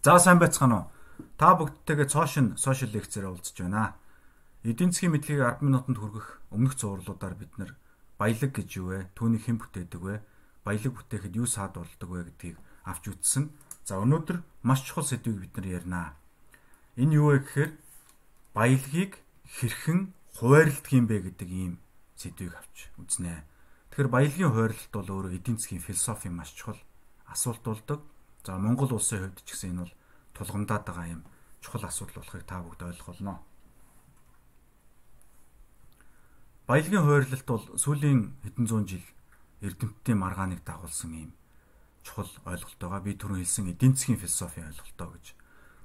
За 0.00 0.16
сайн 0.16 0.38
байцгаана 0.40 0.76
уу? 0.80 0.86
Та 1.36 1.52
бүгдтэйгээ 1.60 2.08
цоошин 2.08 2.56
сошиал 2.56 2.88
лекцээр 2.96 3.28
уулзж 3.28 3.52
байна. 3.60 4.00
Эдийн 4.64 4.96
засгийн 4.96 5.12
мэдлэгийг 5.12 5.60
10 5.60 5.68
минутанд 5.68 6.00
хүргэх 6.00 6.40
өмнөх 6.56 6.72
зурлуудаар 6.80 7.36
бид 7.36 7.52
нар 7.60 7.76
баялаг 8.16 8.48
гэж 8.48 8.80
юу 8.80 8.96
вэ? 8.96 9.12
Түүнийг 9.12 9.44
хэн 9.44 9.60
бүтээдэг 9.60 10.00
вэ? 10.00 10.24
Баялаг 10.64 10.92
бүтээхэд 10.96 11.36
юу 11.36 11.44
саад 11.44 11.76
болдог 11.76 12.08
вэ 12.08 12.32
гэдгийг 12.32 12.56
авч 12.88 13.12
үзсэн. 13.12 13.52
За 13.84 14.00
өнөөдөр 14.00 14.40
маш 14.64 14.88
чухал 14.88 15.04
сэдвийг 15.04 15.36
бид 15.36 15.52
нар 15.60 15.68
ярина. 15.68 16.16
Энэ 16.96 17.20
юу 17.20 17.36
вэ 17.36 17.44
гэхээр 17.44 17.70
баялагийг 18.56 19.20
хэрхэн 19.52 20.16
хуваарлдаг 20.40 20.92
юм 20.96 21.12
бэ 21.12 21.28
гэдэг 21.28 21.48
ийм 21.52 21.76
сэдвийг 22.16 22.56
авч 22.56 22.88
үзнэ. 22.96 23.44
Тэгэхээр 23.92 24.08
баялагын 24.08 24.48
хуваарлалт 24.48 24.92
бол 24.96 25.12
өөрөө 25.12 25.36
эдийн 25.36 25.60
засгийн 25.60 25.84
философи 25.84 26.32
маш 26.32 26.56
чухал 26.56 26.80
асуулт 27.28 27.60
болдог. 27.60 28.00
За 28.44 28.56
Монгол 28.56 28.92
улсын 28.96 29.20
хувьд 29.20 29.44
ч 29.44 29.52
гэсэн 29.52 29.70
энэ 29.76 29.82
бол 29.84 29.94
тулгамдаад 30.34 30.84
байгаа 30.86 31.06
юм 31.12 31.22
чухал 31.60 31.84
асуудал 31.84 32.24
болохыг 32.24 32.44
та 32.48 32.64
бүгд 32.64 32.82
ойлгох 32.82 33.08
болно. 33.12 33.44
Баялагын 36.66 37.04
хуваарлалт 37.04 37.46
бол 37.46 37.64
сүүлийн 37.76 38.20
хэдэн 38.44 38.66
зуун 38.66 38.86
жил 38.86 39.04
эрдэмтдийн 39.60 40.18
маргааныг 40.18 40.64
дагуулсан 40.64 41.12
юм 41.12 41.32
чухал 42.06 42.30
ойлголт 42.48 42.80
байгаа. 42.80 43.04
Би 43.04 43.12
түрүүн 43.18 43.44
хэлсэн 43.44 43.70
эдийн 43.74 43.92
засгийн 43.92 44.22
философийн 44.22 44.70
ойлголтоо 44.72 45.08
гэж. 45.12 45.26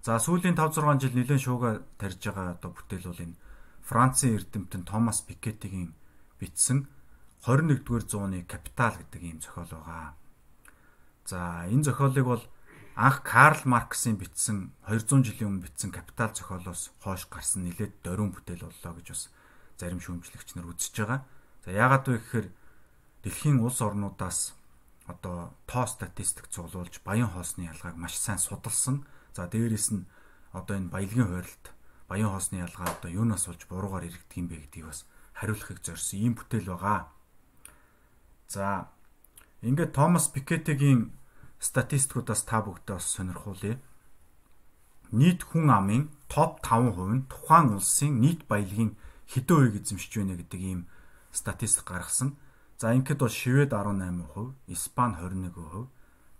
За 0.06 0.20
сүүлийн 0.22 0.56
5 0.56 0.80
6 0.80 1.02
жил 1.02 1.16
нэлээд 1.18 1.42
шууга 1.44 1.84
тарьж 2.00 2.22
байгаа 2.24 2.56
одоо 2.56 2.72
бүтээл 2.72 3.10
бол 3.10 3.24
энэ 3.26 3.40
Францын 3.84 4.38
эрдэмтэн 4.38 4.84
Томас 4.86 5.22
Пикетигийн 5.28 5.92
бичсэн 6.40 6.88
21-р 7.44 8.04
зууны 8.06 8.46
капитал 8.46 8.96
гэдэг 8.98 9.22
ийм 9.22 9.38
зохиол 9.42 9.70
байгаа. 9.70 10.14
За 11.26 11.66
энэ 11.70 11.84
зохиолыг 11.84 12.26
бол 12.26 12.44
анх 12.96 13.24
Карл 13.24 13.62
Марксийн 13.68 14.16
бичсэн 14.16 14.72
200 14.88 15.28
жилийн 15.28 15.52
өмнө 15.52 15.68
бичсэн 15.68 15.92
Капитал 15.92 16.32
зохиолоос 16.32 16.96
хойш 17.04 17.28
гарсан 17.28 17.68
нэлээд 17.68 18.00
дөрвөн 18.04 18.32
бүтээл 18.32 18.72
боллоо 18.72 18.94
гэж 18.96 19.08
бас 19.12 19.24
зарим 19.76 20.00
шүүмжлэгч 20.00 20.56
нар 20.56 20.72
үзэж 20.72 20.96
байгаа. 21.04 21.28
За 21.68 21.70
яагаад 21.76 22.08
вэ 22.08 22.18
гэхээр 22.24 22.48
дэлхийн 23.28 23.60
улс 23.60 23.84
орнуудаас 23.84 24.56
одоо 25.12 25.52
тоо 25.68 25.86
статистик 25.86 26.48
цуглуулж 26.48 27.04
баян 27.04 27.28
хоосны 27.28 27.68
ялгааг 27.68 28.00
маш 28.00 28.16
сайн 28.16 28.40
судалсан. 28.40 29.04
За 29.36 29.52
дээрэс 29.52 29.92
нь 29.92 30.08
одоо 30.56 30.80
энэ 30.80 30.88
баялагын 30.88 31.28
хойролт 31.28 31.66
баян 32.08 32.32
хоосны 32.32 32.64
ялгаа 32.64 32.96
одоо 32.96 33.12
юунаас 33.12 33.52
болж 33.52 33.62
буруугаар 33.68 34.08
иргэдэг 34.08 34.40
юм 34.40 34.48
бэ 34.48 34.72
гэдгийг 34.72 34.88
бас 34.88 35.04
хариулахыг 35.36 35.84
зорьсон 35.84 36.20
ийм 36.24 36.34
бүтээл 36.40 36.72
байгаа. 36.72 37.12
За 38.48 38.88
Ингээд 39.66 39.98
Томас 39.98 40.30
Пикетигийн 40.30 41.12
статистикуудаас 41.66 42.46
та 42.46 42.62
бүгдээ 42.62 42.96
бас 42.98 43.08
сонирхуулъя. 43.10 43.82
Нийт 45.10 45.42
хүн 45.50 45.70
амын 45.74 46.04
топ 46.30 46.62
5% 46.62 46.94
нь 47.14 47.26
тухайн 47.32 47.74
улсын 47.74 48.22
нийт 48.22 48.46
баялагын 48.46 48.94
хэдэн 49.32 49.58
үеийг 49.58 49.76
эзэмшиж 49.82 50.12
байна 50.22 50.38
гэдэг 50.38 50.62
ийм 50.62 50.82
статистик 51.34 51.90
гаргасан. 51.90 52.38
За 52.78 52.94
ингээд 52.94 53.22
бол 53.24 53.34
Швед 53.34 53.72
18%, 53.74 54.54
Испани 54.68 55.16
21%, 55.18 55.88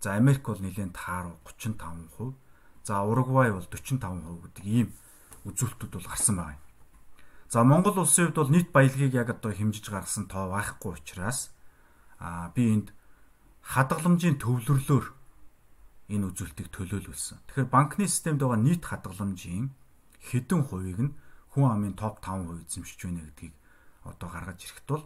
за 0.00 0.08
Америк 0.14 0.46
бол 0.46 0.60
нэлээд 0.60 0.94
тааруу 0.94 1.40
35%, 1.42 2.34
за 2.84 3.02
Уругвай 3.02 3.50
бол 3.50 3.66
45% 3.66 4.46
гэдэг 4.46 4.64
ийм 4.66 4.88
үзүүлэлтүүд 5.48 5.92
бол 5.96 6.06
гарсан 6.06 6.36
байна. 6.36 6.62
За 7.48 7.64
Монгол 7.64 7.98
улсын 7.98 8.26
хувьд 8.26 8.36
бол 8.36 8.50
нийт 8.50 8.68
баялагийг 8.70 9.14
яг 9.14 9.30
одоо 9.30 9.54
хэмжиж 9.54 9.88
гаргасан 9.88 10.26
тоо 10.26 10.50
байхгүй 10.50 10.98
учраас 10.98 11.54
аа 12.18 12.50
би 12.54 12.74
энд 12.74 12.88
хадгаламжийн 13.62 14.36
төвлөрлөөр 14.42 15.15
энэ 16.06 16.26
үзүүлэлтийг 16.30 16.70
төлөөлүүлсэн. 16.70 17.38
Тэгэхээр 17.50 17.68
банкны 17.70 18.06
системд 18.06 18.40
байгаа 18.42 18.60
нийт 18.62 18.84
хадгаламжийн 18.86 19.74
хэдэн 20.30 20.62
хувийг 20.62 20.98
нь 21.02 21.16
хүн 21.50 21.66
амын 21.66 21.94
топ 21.98 22.22
5% 22.22 22.62
эзэмшиж 22.62 22.98
байна 23.02 23.26
гэдгийг 23.26 23.54
одоо 24.06 24.28
гаргаж 24.30 24.60
ирэхэд 24.62 24.86
бол 24.86 25.04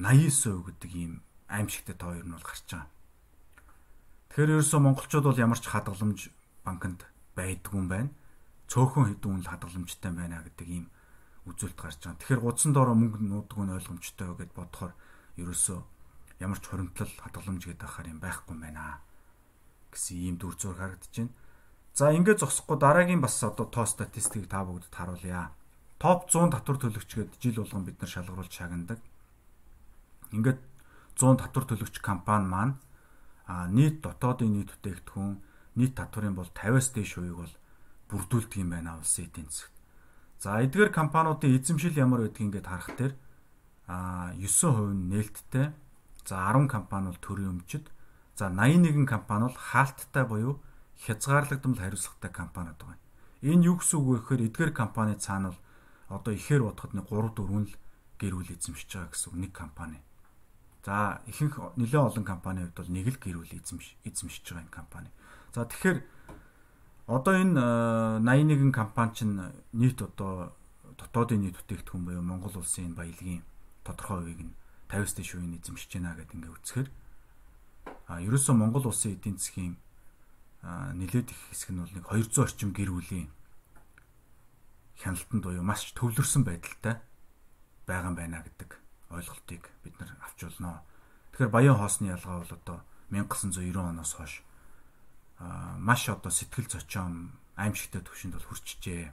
89% 0.00 0.72
гэдэг 0.72 0.92
ийм 0.96 1.12
аимшигтай 1.48 1.96
тоо 1.96 2.16
ер 2.16 2.24
нь 2.24 2.32
бол 2.32 2.44
гарч 2.44 2.64
байгаа. 2.64 2.88
Тэгэхээр 4.32 4.52
ерөөсөө 4.56 4.80
монголчууд 4.80 5.26
бол 5.28 5.44
ямар 5.44 5.60
ч 5.60 5.68
хадгаламж 5.68 6.20
банкнд 6.64 7.00
байдгүй 7.36 7.76
юм 7.76 7.88
байна. 7.92 8.10
Цөөхөн 8.72 9.16
хэдэн 9.16 9.32
үн 9.36 9.44
хадгаламжтай 9.44 10.12
байна 10.16 10.40
гэдэг 10.44 10.68
ийм 10.68 10.86
үзүүлэлт 11.44 11.80
гарч 11.80 12.00
байгаа. 12.00 12.20
Тэгэхээр 12.20 12.44
гудсан 12.44 12.72
доороо 12.72 12.96
мөнгө 12.96 13.20
нуудаг 13.20 13.58
нь 13.60 13.74
ойлгомжтой 13.76 14.32
гэд 14.32 14.52
бодохоор 14.56 14.92
ерөөсөө 15.40 15.78
ямар 16.40 16.58
ч 16.60 16.64
хуримтлал 16.68 17.12
хадгаламж 17.20 17.62
гэдэг 17.68 17.84
ахаар 17.84 18.12
юм 18.12 18.20
байхгүй 18.20 18.52
юм 18.56 18.60
байна 18.64 19.00
гэсэн 19.96 20.16
ийм 20.20 20.36
дүр 20.36 20.54
зураг 20.60 21.00
харагдаж 21.00 21.14
байна. 21.16 21.32
За 21.96 22.12
ингээд 22.12 22.44
зогсохгүй 22.44 22.76
дараагийн 22.76 23.24
бас 23.24 23.40
одоо 23.40 23.64
тоо 23.66 23.88
статистикийг 23.88 24.52
та 24.52 24.60
бүгдэд 24.62 24.92
харуулъя. 24.92 25.56
Топ 25.96 26.28
100 26.28 26.52
татвар 26.52 26.76
төлөгчгээд 26.76 27.40
жил 27.40 27.64
болгон 27.64 27.88
бид 27.88 27.96
нар 27.96 28.10
шалгаруулж 28.12 28.52
шагнадаг. 28.52 29.00
Ингээд 30.36 30.60
100 31.16 31.40
татвар 31.40 31.64
төлөгч 31.64 32.04
компани 32.04 32.44
маань 32.44 32.74
а 33.48 33.64
нийт 33.72 34.04
дотоодын 34.04 34.52
нийт 34.52 34.76
бүтээгдэхүүн 34.76 35.40
нийт 35.80 35.96
татварын 35.96 36.36
бол 36.36 36.52
50-аас 36.52 36.92
дээш 36.92 37.16
хувийг 37.16 37.40
бол 37.40 37.54
бүрдүүлдэг 38.12 38.60
юм 38.60 38.76
байна 38.76 39.00
улсын 39.00 39.32
эдийн 39.32 39.48
засагт. 39.48 39.72
За 40.36 40.60
эдгээр 40.60 40.92
компаниудын 40.92 41.56
эзэмшил 41.56 41.96
ямар 41.96 42.28
байдгийг 42.28 42.52
ингээд 42.52 42.68
харах 42.68 42.92
дээр 43.00 43.14
а 43.88 44.36
9% 44.36 44.92
нь 44.92 45.08
нээлттэй 45.08 45.72
За 46.26 46.50
10 46.50 46.66
компани 46.66 47.06
бол 47.06 47.20
төрийн 47.22 47.54
өмчөд. 47.54 47.86
За 48.36 48.50
81 48.50 49.06
компани 49.06 49.48
бол 49.48 49.56
хаалттай 49.56 50.24
буюу 50.28 50.60
хязгаарлагдмал 51.00 51.80
хариуцлагатай 51.80 52.30
компаниуд 52.30 52.76
байгаа. 52.76 53.00
Энэ 53.40 53.64
юу 53.64 53.80
гэсэн 53.80 53.96
үг 53.96 54.06
вэ 54.08 54.16
гэхээр 54.20 54.46
эдгээр 54.52 54.72
компани 54.76 55.16
цаана 55.16 55.56
бол 55.56 55.60
одоо 56.20 56.32
ихээр 56.36 56.68
бодоход 56.68 56.92
нэг 56.92 57.08
3 57.08 57.32
4 57.32 57.64
л 57.64 57.72
гэр 58.20 58.34
бүл 58.36 58.52
эзэмшиж 58.52 58.92
байгаа 58.92 59.08
гэсэн 59.08 59.28
үг 59.32 59.36
нэг 59.40 59.52
компани. 59.56 59.98
За 60.84 61.24
ихэнх 61.24 61.56
нэлээд 61.80 62.06
олон 62.12 62.24
компанийн 62.28 62.68
хувьд 62.68 62.76
бол 62.76 62.92
нэг 62.92 63.06
л 63.08 63.18
гэр 63.24 63.36
бүл 63.40 63.56
эзэмш 63.56 63.86
эзэмшиж 64.04 64.44
байгаа 64.44 64.64
энэ 64.68 64.76
компани. 64.76 65.08
За 65.56 65.64
тэгэхээр 65.64 65.98
одоо 67.08 67.34
энэ 67.40 67.56
81 68.20 68.68
компани 68.68 69.12
чинь 69.16 69.34
нийт 69.72 69.96
одоо 70.04 70.52
дотоодын 71.00 71.40
нийт 71.40 71.56
бүтээгдэхүүн 71.56 72.04
буюу 72.04 72.20
Монгол 72.20 72.52
улсын 72.60 72.92
баялагын 72.92 73.40
тодорхой 73.80 74.20
хувийг 74.20 74.40
нь 74.44 74.56
50-с 74.92 75.16
дээш 75.16 75.30
үеийн 75.40 75.56
эзэмшиж 75.56 75.90
байна 75.96 76.20
гэдэг 76.20 76.36
ингээ 76.36 76.52
үзэхээр 76.52 76.88
а 78.06 78.20
ерөөсөө 78.22 78.54
Монгол 78.54 78.86
улсын 78.86 79.18
эдийн 79.18 79.38
засгийн 79.38 79.74
нэлээд 80.66 81.30
их 81.30 81.40
хэсэг 81.50 81.70
нь 81.74 81.80
бол 81.82 81.94
нэг 81.94 82.04
200 82.06 82.42
орчим 82.42 82.70
гэр 82.74 82.90
бүлийн 82.90 83.30
хяналтанд 85.02 85.42
буюу 85.42 85.62
маш 85.62 85.92
төвлөрсөн 85.94 86.42
байдалтай 86.46 86.98
байгаа 87.86 88.10
юм 88.10 88.16
байна 88.16 88.42
гэдэг 88.42 88.70
ойлголтыг 89.10 89.62
бид 89.84 89.94
нар 90.00 90.10
авч 90.22 90.42
болно. 90.42 90.82
Тэгэхээр 91.32 91.54
баян 91.54 91.78
хоосны 91.78 92.10
ялгаа 92.10 92.42
бол 92.42 92.52
одоо 92.56 92.78
1990 93.10 93.78
оноос 93.78 94.12
хойш 94.18 94.42
маш 95.78 96.08
одоо 96.08 96.32
сэтгэл 96.32 96.66
зочоон 96.66 97.36
аимшигтай 97.54 98.00
төвшөнд 98.02 98.34
бол 98.34 98.48
хүрчжээ. 98.48 99.12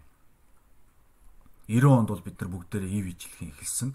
90 1.67 1.99
онд 1.99 2.09
бол 2.09 2.23
бид 2.23 2.39
нар 2.39 2.49
бүгдээрээ 2.49 2.97
ив 2.97 3.05
ижилхэн 3.13 3.51
эхэлсэн. 3.51 3.91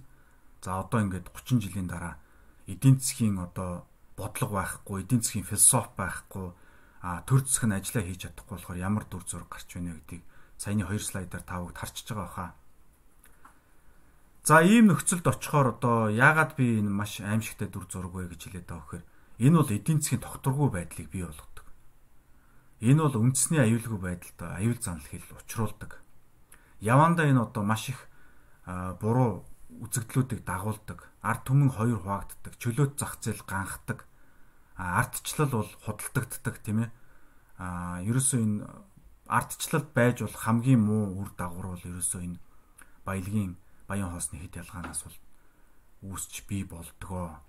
За 0.63 0.79
одоо 0.79 1.01
ингээд 1.03 1.33
30 1.33 1.59
жилийн 1.65 1.89
дараа 1.89 2.21
эдийн 2.67 3.01
засгийн 3.01 3.39
одоо 3.41 3.89
бодлого 4.19 4.59
байхгүй, 4.59 5.07
эдийн 5.07 5.23
засгийн 5.23 5.47
философи 5.47 5.95
байхгүй, 5.95 6.51
а 7.01 7.23
төр 7.23 7.47
нь 7.47 7.77
ажиллаа 7.79 8.03
хийж 8.03 8.21
чадахгүй 8.27 8.59
болохоор 8.59 8.79
ямар 8.83 9.05
дүр 9.07 9.23
зураг 9.23 9.49
гарч 9.55 9.71
байна 9.79 9.95
гэдгийг 9.95 10.25
саяны 10.59 10.83
хоёр 10.83 11.03
слайдаар 11.03 11.45
тавыг 11.47 11.79
харчиж 11.79 12.11
байгаа 12.11 12.35
хаа. 12.35 12.51
За 14.43 14.59
ийм 14.67 14.91
нөхцөлд 14.91 15.23
очихоор 15.23 15.79
одоо 15.79 16.11
яагаад 16.11 16.59
би 16.59 16.83
энэ 16.83 16.91
маш 16.91 17.23
аимшигтай 17.23 17.71
дүр 17.71 17.87
зураг 17.87 18.11
вэ 18.11 18.35
гэж 18.35 18.41
хэлээд 18.51 18.67
байгаа 18.67 18.83
вэхээр 18.83 19.05
энэ 19.47 19.57
бол 19.63 19.71
эдийн 19.71 20.01
засгийн 20.03 20.25
тогтворгүй 20.27 20.69
байдлыг 20.75 21.09
бий 21.15 21.23
болгодог. 21.23 21.67
Энэ 22.83 23.03
бол 23.07 23.17
үндэсний 23.23 23.63
аюулгүй 23.63 24.01
байдалд 24.03 24.39
аюул 24.59 24.81
занал 24.83 25.07
хэл 25.07 25.37
учруулдаг. 25.39 26.03
Явандаа 26.83 27.27
энэ 27.31 27.45
одоо 27.47 27.63
маш 27.63 27.95
их 27.95 28.01
буруу 28.67 29.47
үзэгдлүүдийг 29.69 30.43
дагуулдаг, 30.49 31.07
ард 31.23 31.43
түмэн 31.45 31.71
хоёр 31.77 32.01
хуваагддаг, 32.01 32.57
чөлөөт 32.57 32.97
зах 32.97 33.21
зээл 33.21 33.45
ганхдаг, 33.45 34.08
ардчлал 34.79 35.51
бол 35.51 35.71
худалдагддаг 35.83 36.63
тийм 36.63 36.87
ээ. 36.87 36.91
Аа 37.59 37.99
ерөөсөө 38.07 38.41
энэ 38.41 38.63
ардчлал 39.27 39.85
байж 39.91 40.23
бол 40.23 40.37
хамгийн 40.39 40.81
муу 40.81 41.19
үр 41.19 41.31
дагавар 41.35 41.75
бол 41.75 41.85
ерөөсөө 41.91 42.23
энэ 42.23 42.39
баялагын 43.03 43.59
баян 43.91 44.15
хоосны 44.15 44.39
хэд 44.39 44.63
ялгаанаас 44.63 45.03
бол 45.03 45.19
үүсч 46.15 46.47
бий 46.47 46.63
болдгоо. 46.63 47.43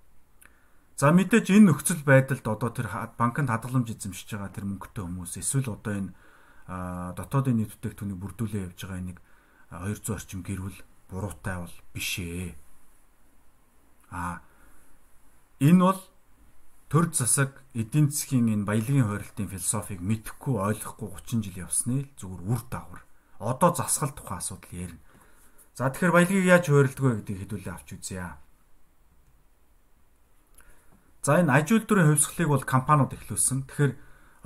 За 0.98 1.14
мэдээж 1.14 1.54
энэ 1.54 1.70
нөхцөл 1.70 2.02
байдалд 2.04 2.44
одоо 2.44 2.70
тэр 2.74 2.90
банкнд 3.16 3.54
хадгаламж 3.54 3.94
эзэмшиж 3.94 4.36
байгаа 4.36 4.52
тэр 4.52 4.66
мөнгөтэй 4.68 5.06
хүмүүс 5.06 5.34
эсвэл 5.40 5.78
одоо 5.78 5.94
энэ 5.96 6.12
дотоодын 7.16 7.56
нийт 7.62 7.72
бүтээгдэхүүнийг 7.78 8.20
бүрдүүлээ 8.20 8.66
явж 8.68 8.80
байгаа 8.84 9.06
нэг 9.06 9.18
200 9.72 10.18
орчим 10.18 10.42
гэрвэл 10.44 10.80
буруутай 11.08 11.58
бол 11.62 11.76
биш 11.94 12.20
ээ. 12.20 12.58
А 14.12 14.42
энэ 15.62 15.80
бол 15.80 16.02
төр 16.90 17.14
засаг 17.14 17.54
эдийн 17.78 18.10
засгийн 18.10 18.50
энэ 18.50 18.66
баялагын 18.66 19.06
хойролтын 19.06 19.46
философиг 19.54 20.02
мэдхгүй 20.02 20.58
ойлгохгүй 20.58 21.10
30 21.22 21.46
жил 21.46 21.70
явсны 21.70 22.02
л 22.02 22.10
зүгээр 22.18 22.42
үр 22.50 22.62
дагавар. 22.66 23.06
Одоо 23.38 23.70
засгал 23.78 24.10
тухайн 24.18 24.42
асуудал 24.42 24.74
ярина. 24.74 25.06
За 25.78 25.94
тэгэхээр 25.94 26.16
баялагыг 26.18 26.46
яаж 26.50 26.66
хойролдог 26.66 27.06
вэ 27.06 27.16
гэдгийг 27.22 27.40
хэдүүлээ 27.46 27.74
авч 27.78 27.90
үзье. 27.94 28.26
За 31.22 31.38
энэ 31.38 31.54
аж 31.54 31.68
үйлдвэрийн 31.70 32.10
хувьсгалыг 32.10 32.50
бол 32.50 32.66
компаниуд 32.66 33.14
эхлүүлсэн. 33.14 33.70
Тэгэхээр 33.70 33.94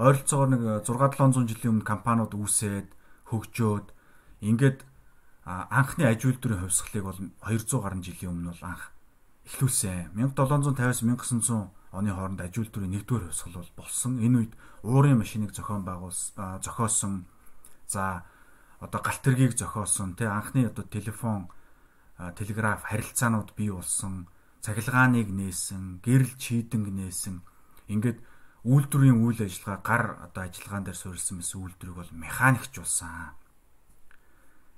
ойролцоогоор 0.04 0.50
нэг 0.52 0.62
6 0.84 1.00
700 1.00 1.48
жилийн 1.48 1.72
өмнө 1.80 1.88
компаниуд 1.88 2.34
үүсээд 2.36 2.90
хөгжөөд 3.32 3.88
ингээд 4.44 4.84
анхны 5.48 6.04
аж 6.12 6.20
үйлдвэрийн 6.28 6.66
хувьсгалыг 6.68 7.04
бол 7.08 7.20
200 7.40 7.80
гаруй 7.80 8.02
жилийн 8.04 8.32
өмнө 8.36 8.52
бол 8.52 8.64
анх 8.68 8.92
эхлүүлсэн. 9.48 10.12
1750-аас 10.18 11.08
1900 11.08 11.83
оны 11.94 12.10
хооронд 12.12 12.42
аж 12.42 12.58
үйлдвэрийн 12.58 12.94
нэгдүгээр 12.98 13.30
хувьсгал 13.30 13.62
бол 13.62 13.86
болсон. 13.86 14.18
Энэ 14.18 14.38
үед 14.50 14.54
уурын 14.82 15.22
машиныг 15.22 15.54
зохион 15.54 15.86
байгуулсан, 15.86 16.60
зохиосон. 16.66 17.30
За 17.86 18.26
одоо 18.82 19.00
галт 19.00 19.22
тэргийг 19.22 19.54
зохиосон. 19.54 20.18
Тэ 20.18 20.26
анхны 20.26 20.66
одоо 20.66 20.84
телефон, 20.90 21.54
телеграф 22.18 22.82
харилцаанууд 22.90 23.54
бий 23.54 23.70
болсон 23.70 24.28
цахилгааныг 24.64 25.28
нээсэн, 25.28 26.00
гэрэл 26.00 26.40
чийдэнг 26.40 26.88
нээсэн. 26.88 27.44
Ингээд 27.92 28.24
үйлдвэрийн 28.64 29.20
үйл 29.20 29.44
ажиллагаа 29.44 29.80
гар 29.84 30.04
одоо 30.24 30.48
ажиллагаан 30.48 30.88
дээр 30.88 30.96
суурилсан 30.96 31.44
мэс 31.44 31.52
үйлдвэрийг 31.52 32.00
бол 32.00 32.12
механикчулсан. 32.16 33.36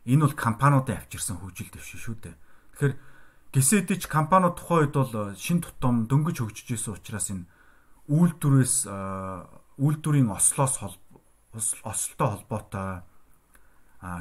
Энэ 0.10 0.26
бол 0.26 0.34
компаниудын 0.34 0.98
авчирсан 0.98 1.38
хөгжил 1.38 1.70
дэвшин 1.70 2.02
шүү 2.02 2.16
дээ. 2.18 2.36
Тэгэхээр 2.74 2.94
гисэдэж 3.56 4.12
компаниуд 4.12 4.60
тухайн 4.60 4.92
үед 4.92 4.96
бол 5.00 5.32
шин 5.40 5.64
тутам 5.64 6.12
дөнгөж 6.12 6.44
хөгжиж 6.44 6.76
исэн 6.76 7.00
учраас 7.00 7.32
энэ 7.32 7.48
үйлдвэрээс 8.12 8.84
үйлдвэрийн 9.80 10.28
ослоос 10.28 10.76
ослолтой 11.56 12.28
холбоотой 12.36 13.08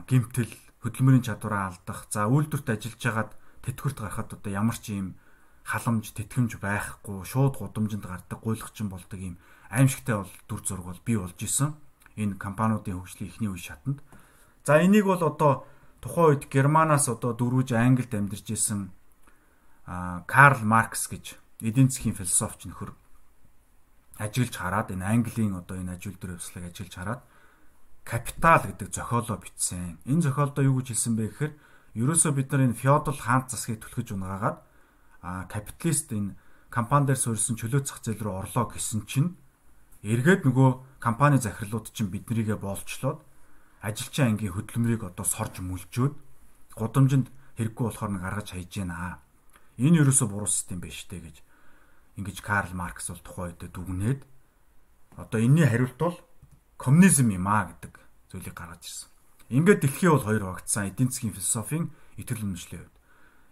гимтэл 0.07 0.55
хөдөлмөрийн 0.87 1.27
чадвараа 1.27 1.75
алдах. 1.75 2.07
За 2.15 2.31
үйлдвэрт 2.31 2.79
ажиллаж 2.79 3.03
хагаад 3.03 3.31
тэтгэврт 3.67 3.99
гарахад 3.99 4.39
одоо 4.39 4.51
ямар 4.55 4.79
ч 4.79 4.95
юм 4.95 5.19
халамж 5.67 6.15
тэтгэмж 6.15 6.63
байхгүй 6.63 7.27
шууд 7.27 7.59
гудамжинд 7.59 8.07
гардаг 8.07 8.39
гуйлгчин 8.39 8.87
болдог 8.87 9.19
юм 9.19 9.37
аимшигтай 9.67 10.15
бол 10.21 10.33
дүр 10.47 10.61
зураг 10.63 10.87
бол 10.95 11.01
бий 11.03 11.19
болж 11.19 11.41
исэн 11.41 11.75
энэ 12.15 12.39
компаниудын 12.39 13.01
хөгжлийн 13.01 13.31
эхний 13.33 13.51
үе 13.51 13.59
шатанд 13.59 13.99
за 14.63 14.79
энийг 14.85 15.09
бол 15.09 15.19
одоо 15.25 15.65
тухайн 16.05 16.37
үед 16.37 16.53
германаас 16.53 17.09
одоо 17.09 17.33
дөрвөж 17.33 17.73
англид 17.73 18.13
амьдарч 18.13 18.53
исэн 18.53 18.93
Карл 19.87 20.65
Маркс 20.65 21.09
гэж 21.13 21.37
эдийн 21.61 21.93
засгийн 21.93 22.17
философч 22.17 22.65
нөхөр 22.65 22.97
ажиллаж 24.17 24.55
хараад 24.57 24.89
энэ 24.95 25.05
Английн 25.05 25.55
одоо 25.59 25.77
энэ 25.77 25.99
аж 25.99 26.09
үйлдвэрийн 26.09 26.41
өслөг 26.41 26.65
ажиллаж 26.71 26.95
хараад 26.95 27.23
капитал 28.05 28.63
гэдэг 28.65 28.89
зохиолоо 28.93 29.39
бичсэн. 29.41 29.99
Энэ 30.05 30.25
зохиолдоо 30.29 30.65
юу 30.65 30.81
гэж 30.81 30.93
хэлсэн 30.93 31.15
бэ 31.17 31.25
гэхээр 31.29 31.53
ерөөсөө 32.01 32.33
бид 32.37 32.49
нар 32.53 32.63
энэ 32.69 32.81
феодал 32.81 33.17
хаант 33.17 33.51
засгийг 33.53 33.81
түлхэж 33.81 34.13
унгаагаад 34.13 34.59
а 35.25 35.45
капиталист 35.49 36.13
энэ 36.13 36.37
компани 36.69 37.07
дээр 37.09 37.21
суурьсан 37.21 37.57
чөлөө 37.57 37.83
зах 37.85 38.05
зээл 38.05 38.25
рүү 38.25 38.35
орлоо 38.45 38.65
гэсэн 38.73 39.09
чинь 39.09 39.37
эргээд 40.05 40.45
нөгөө 40.45 41.01
компани 41.01 41.41
захирлууд 41.41 41.93
чинь 41.97 42.13
биднийгээ 42.13 42.61
боолчлоод 42.61 43.25
ажилчин 43.81 44.37
ангийн 44.37 44.53
хөдөлмөрийг 44.53 45.03
одоо 45.09 45.25
сорж 45.25 45.65
мүлжөөд 45.65 46.15
гудамжинд 46.77 47.29
хэрэггүй 47.57 47.85
болохоор 47.89 48.13
нь 48.13 48.21
гаргаж 48.21 48.49
хайж 48.53 48.73
байна. 48.85 49.25
Энэ 49.79 50.07
ерөөсө 50.07 50.31
буруу 50.31 50.47
систем 50.47 50.79
биш 50.79 51.07
үү 51.11 51.21
гэж 51.25 51.37
ингэж 52.19 52.39
Карл 52.47 52.73
Маркс 52.79 53.11
бол 53.11 53.23
тухайн 53.23 53.59
үед 53.59 53.75
дүгнээд 53.75 54.21
одоо 55.19 55.39
энэний 55.43 55.67
хариулт 55.67 55.99
бол 55.99 56.17
коммунизм 56.79 57.31
юм 57.35 57.47
а 57.51 57.67
гэдэг 57.71 57.99
зүйлийг 58.31 58.55
гаргаж 58.55 58.83
ирсэн. 58.87 59.09
Ингээд 59.51 59.81
дэлхий 59.83 60.11
бол 60.11 60.23
хоёр 60.23 60.45
багтсан 60.47 60.91
эдийн 60.91 61.11
засгийн 61.11 61.35
философийн 61.35 61.91
итгэл 62.19 62.47
үнэмшлийн 62.47 62.87
хувьд. 62.87 62.97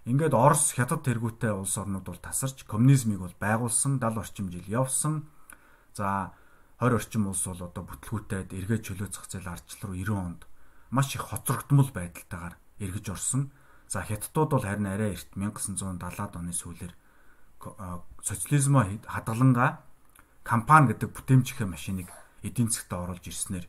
Ингээд 0.07 0.35
Орос 0.35 0.75
хятад 0.75 1.07
тэргүүтэй 1.07 1.55
улс 1.55 1.79
орнууд 1.79 2.07
бол 2.07 2.19
тасарч 2.19 2.67
коммунизмыг 2.67 3.23
бол 3.23 3.37
байгуулсан 3.39 4.03
70 4.03 4.19
орчим 4.19 4.47
жил 4.51 4.67
явсан. 4.67 5.31
За 5.95 6.35
20 6.83 6.99
орчим 6.99 7.31
улс 7.31 7.47
бол 7.47 7.63
одоо 7.63 7.83
бүтлгүүтээд 7.87 8.51
эргээ 8.51 8.81
чөлөө 8.83 9.09
зах 9.15 9.31
зээл 9.31 9.47
ардчил 9.47 9.91
руу 9.91 9.95
90 9.95 10.19
онд 10.19 10.43
маш 10.91 11.15
их 11.15 11.23
хоцрогдмол 11.23 11.95
байдалтайгаар 11.95 12.59
эргэж 12.83 13.07
орсон. 13.15 13.55
За 13.93 14.01
хятадууд 14.01 14.51
бол 14.57 14.65
харин 14.65 14.89
арай 14.89 15.13
эрт 15.13 15.37
1970-аад 15.37 16.41
оны 16.41 16.57
сүүлээр 16.57 16.97
социализмо 18.25 18.89
хадгалангаа 19.05 19.85
компани 20.49 20.97
гэдэг 20.97 21.13
бүтээмжийнхээ 21.13 21.69
машиныг 21.69 22.09
эдийн 22.41 22.73
засгт 22.73 22.89
оруулж 22.89 23.29
ирснээр 23.29 23.69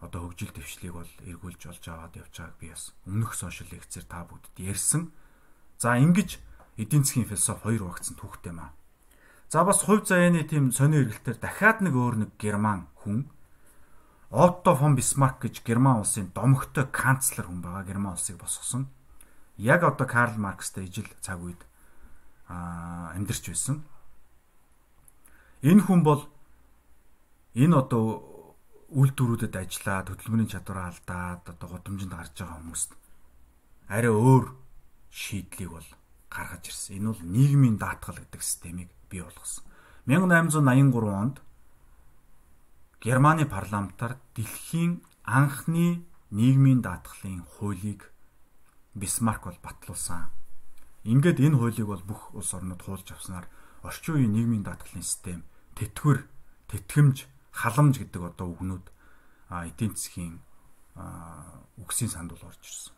одоо 0.00 0.32
хөгжил 0.32 0.56
дэвшлийг 0.56 0.96
бол 0.96 1.12
эргүүлж 1.28 1.76
олж 1.76 1.84
аваад 1.92 2.16
явж 2.16 2.32
байгааг 2.40 2.56
би 2.56 2.72
бас 2.72 2.96
өмнөх 3.04 3.36
сошиал 3.36 3.68
лекцээр 3.68 4.08
та 4.08 4.24
бүгдд 4.24 4.56
ярьсан. 4.64 5.12
За 5.76 6.00
ингэж 6.00 6.40
эдийн 6.80 7.04
засгийн 7.04 7.28
философи 7.28 7.68
хоёр 7.68 7.84
багцсан 7.84 8.16
түүхтэй 8.16 8.56
маа. 8.56 8.72
За 9.52 9.60
бас 9.68 9.84
хувь 9.84 10.08
заяаны 10.08 10.40
тийм 10.48 10.72
сони 10.72 11.04
эргэлтээр 11.04 11.36
дахиад 11.36 11.84
нэг 11.84 11.92
өөр 11.92 12.16
нэг 12.24 12.30
герман 12.40 12.88
хүн 13.04 13.28
Отто 14.30 14.72
фон 14.78 14.96
Бисмарк 14.96 15.42
гэж 15.44 15.60
герман 15.66 16.00
улсын 16.00 16.32
домогтой 16.32 16.86
канцлер 16.88 17.44
хүн 17.50 17.60
байгаа. 17.60 17.84
Герман 17.84 18.14
улсыг 18.14 18.38
босгосон. 18.38 18.86
Яг 19.60 19.84
одоо 19.84 20.06
Карл 20.08 20.40
Маркстэй 20.40 20.88
ижил 20.88 21.08
цаг 21.20 21.44
үед 21.44 21.60
амьдарч 22.48 23.44
байсан. 23.52 23.84
Энэ 25.60 25.84
хүн 25.84 26.00
бол 26.00 26.24
энэ 27.52 27.76
одоо 27.76 28.24
үйлдвэрүүдэд 28.88 29.54
ажиллаад 29.60 30.08
хөдөлмөрийн 30.08 30.48
чадвараа 30.48 30.88
алдаад 30.88 31.44
одоо 31.44 31.68
гудамжинд 31.76 32.16
гарч 32.16 32.40
байгаа 32.40 32.56
хүмүүст 32.56 32.90
арай 33.92 34.08
өөр 34.08 34.44
шийдлийг 35.12 35.70
бол 35.76 35.88
гаргаж 36.32 36.64
ирсэн. 36.72 36.96
Энэ 36.96 37.08
бол 37.12 37.22
нийгмийн 37.22 37.76
даатгал 37.76 38.16
гэдэг 38.16 38.40
системийг 38.40 38.88
бий 39.12 39.20
болгосон. 39.20 39.68
1883 40.08 41.20
онд 41.20 41.36
Германы 43.04 43.44
парламентаар 43.44 44.16
дэлхийн 44.32 45.04
анхны 45.28 46.06
нийгмийн 46.30 46.80
даатгалын 46.80 47.44
хуулийг 47.44 48.08
Бисмарк 48.94 49.44
бол 49.44 49.58
батлуулсан. 49.62 50.30
Ингээд 51.04 51.40
энэ 51.40 51.56
хуулийг 51.56 51.86
бол 51.86 52.02
бүх 52.02 52.34
улс 52.34 52.52
орнууд 52.54 52.82
хуулж 52.82 53.08
авснаар 53.12 53.46
орчин 53.82 54.14
үеийн 54.20 54.32
нийгмийн 54.32 54.64
даатгалын 54.66 55.02
систем 55.02 55.44
тэтгэвэр, 55.78 56.28
тэтгэмж, 56.68 57.24
халамж 57.54 57.94
гэдэг 58.04 58.22
одоо 58.22 58.52
үгнүүд 58.52 58.86
эдийн 59.48 59.96
засгийн 59.96 60.36
үгсийн 61.80 62.10
санд 62.12 62.36
бол 62.36 62.44
орж 62.44 62.60
ирсэн. 62.60 62.92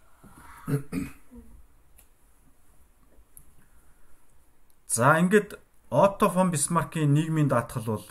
За 4.89 5.19
ингээд 5.19 5.59
Отто 5.93 6.29
фон 6.33 6.51
Бисмаркийн 6.51 7.13
нийгмийн 7.13 7.49
даатгал 7.49 7.85
бол 7.85 8.07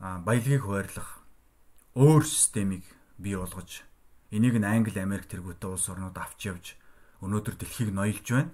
баялагийг 0.00 0.64
хуваарлах 0.64 1.20
өөр 1.94 2.24
системийг 2.24 2.84
бий 3.20 3.36
болгож 3.36 3.84
энийг 4.32 4.56
нь 4.56 4.64
Англи, 4.64 4.96
Америк 4.96 5.28
тэргүүтээ 5.28 5.70
улс 5.70 5.88
орнууд 5.92 6.16
авч 6.16 6.40
явж 6.48 6.79
өнөөдөр 7.20 7.54
дэлхийг 7.56 7.90
ноёлж 7.92 8.26
байна. 8.32 8.52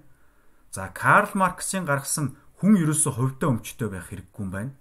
За 0.71 0.91
Карл 0.91 1.31
Марксийн 1.33 1.87
гаргасан 1.87 2.35
хүн 2.59 2.75
ерөөсөө 2.77 3.13
хувьдаа 3.15 3.49
өмчтэй 3.55 3.89
байх 3.89 4.11
хэрэггүй 4.11 4.43
юм 4.43 4.51
байна. 4.51 4.73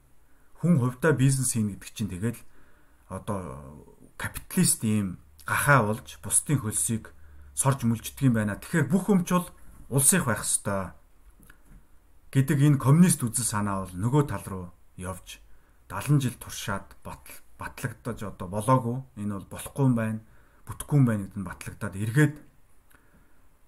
Хүн 0.60 0.78
хувьдаа 0.82 1.12
бизнес 1.14 1.54
хийнэ 1.54 1.78
гэдэг 1.78 1.90
чинь 1.94 2.10
тэгэл 2.10 2.40
одоо 3.08 3.86
капиталист 4.18 4.82
ийм 4.82 5.18
гахаа 5.46 5.86
болж 5.86 6.18
бусдын 6.22 6.58
хөлсийг 6.58 7.14
сорж 7.54 7.86
мүлждэг 7.86 8.26
юм 8.26 8.34
байна. 8.34 8.58
Тэгэхээр 8.58 8.90
бүх 8.90 9.06
өмч 9.12 9.28
бол 9.30 9.48
улсынх 9.88 10.26
байх 10.26 10.42
ёстой 10.42 10.90
гэдэг 12.34 12.58
энэ 12.58 12.82
коммунист 12.82 13.22
үзэл 13.22 13.46
санаа 13.46 13.86
бол 13.86 13.94
нөгөө 13.94 14.22
тал 14.26 14.44
руу 14.44 14.66
явж 14.98 15.38
70 15.88 16.20
жил 16.20 16.36
туршаад 16.36 16.98
батлагдаж 17.58 18.18
одоо 18.26 18.48
болоогүй 18.50 18.98
энэ 19.22 19.38
бол 19.38 19.48
болохгүй 19.54 19.84
юм 19.86 19.94
байна 19.94 20.20
бүтэхгүй 20.66 20.96
юм 20.98 21.06
байна 21.06 21.22
гэдээ 21.30 21.46
батлагдаад 21.46 21.94
эргээд 21.96 22.34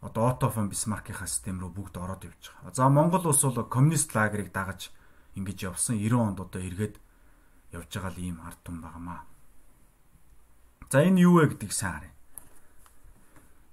одоо 0.00 0.31
Отто 0.31 0.50
фон 0.50 0.69
Бисмаркийнхаа 0.69 1.26
систем 1.26 1.59
рүү 1.59 1.71
бүгд 1.75 1.99
ороод 1.99 2.25
явж 2.25 2.55
байгаа. 2.55 2.75
За 2.75 2.88
Монгол 2.88 3.26
улс 3.26 3.43
бол 3.43 3.67
коммунист 3.67 4.14
лагерыг 4.14 4.52
дагаж 4.52 4.90
ингэж 5.35 5.75
явсан 5.75 5.99
90 5.99 6.19
онд 6.19 6.38
одоо 6.40 6.62
эргээд 6.62 7.00
явж 7.73 7.90
байгаа 7.90 8.12
л 8.14 8.23
ийм 8.23 8.38
ард 8.40 8.59
тум 8.62 8.81
байгаамаа. 8.81 9.26
За 10.90 11.02
энэ 11.02 11.26
юу 11.26 11.43
вэ 11.43 11.50
гэдгийг 11.50 11.73
сайн 11.75 11.95
харъя. 11.99 12.14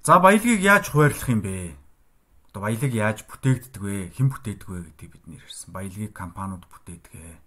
За 0.01 0.19
баялагийг 0.19 0.61
яаж 0.61 0.89
хуваарлах 0.89 1.29
юм 1.29 1.41
бэ? 1.41 1.77
одоо 2.55 2.71
баялаг 2.71 2.93
яаж 2.95 3.27
бүтээгддэг 3.27 3.81
вэ? 3.83 4.15
Хэн 4.15 4.31
бүтээдэг 4.31 4.69
вэ 4.71 4.79
гэдгийг 4.87 5.11
бид 5.11 5.25
нэр 5.27 5.43
ирсэн. 5.43 5.75
Баялагийг 5.75 6.15
компаниуд 6.15 6.63
бүтээдэг. 6.71 7.43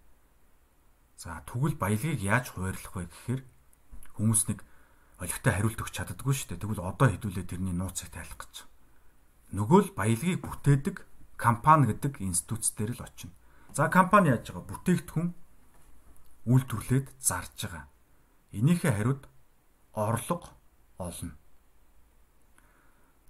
За 1.17 1.41
тэгвэл 1.49 1.81
баялагийг 1.81 2.21
яаж 2.21 2.53
хуваарлах 2.53 2.93
вэ 2.93 3.09
гэхээр 3.09 3.41
хүмүүс 4.21 4.53
нэг 4.53 4.61
олигтой 5.19 5.53
хариулт 5.53 5.83
өгч 5.83 5.93
чаддаггүй 5.95 6.35
шүү 6.35 6.49
дээ. 6.55 6.63
Тэгвэл 6.63 6.87
одоо 6.87 7.09
хэдүүлээ 7.11 7.47
тэрний 7.51 7.75
нууцыг 7.75 8.11
тайлах 8.15 8.39
гэж. 8.39 8.55
Нөгөө 9.55 9.81
л 9.91 9.97
баялагийг 9.99 10.43
бүтээдэг 10.47 10.97
компани 11.35 11.91
гэдэг 11.91 12.23
институц 12.23 12.75
дээр 12.79 12.99
л 12.99 13.03
очино. 13.03 13.35
За 13.75 13.91
компани 13.91 14.31
яаж 14.31 14.51
байгаа? 14.51 14.71
Бүтээгдэхүүн 14.71 15.29
үйлдвэрлээд 16.47 17.07
зарж 17.19 17.57
байгаа. 17.67 17.85
Энийхээ 18.55 18.93
хариуд 18.95 19.23
орлого 19.95 20.49
олно. 20.99 21.35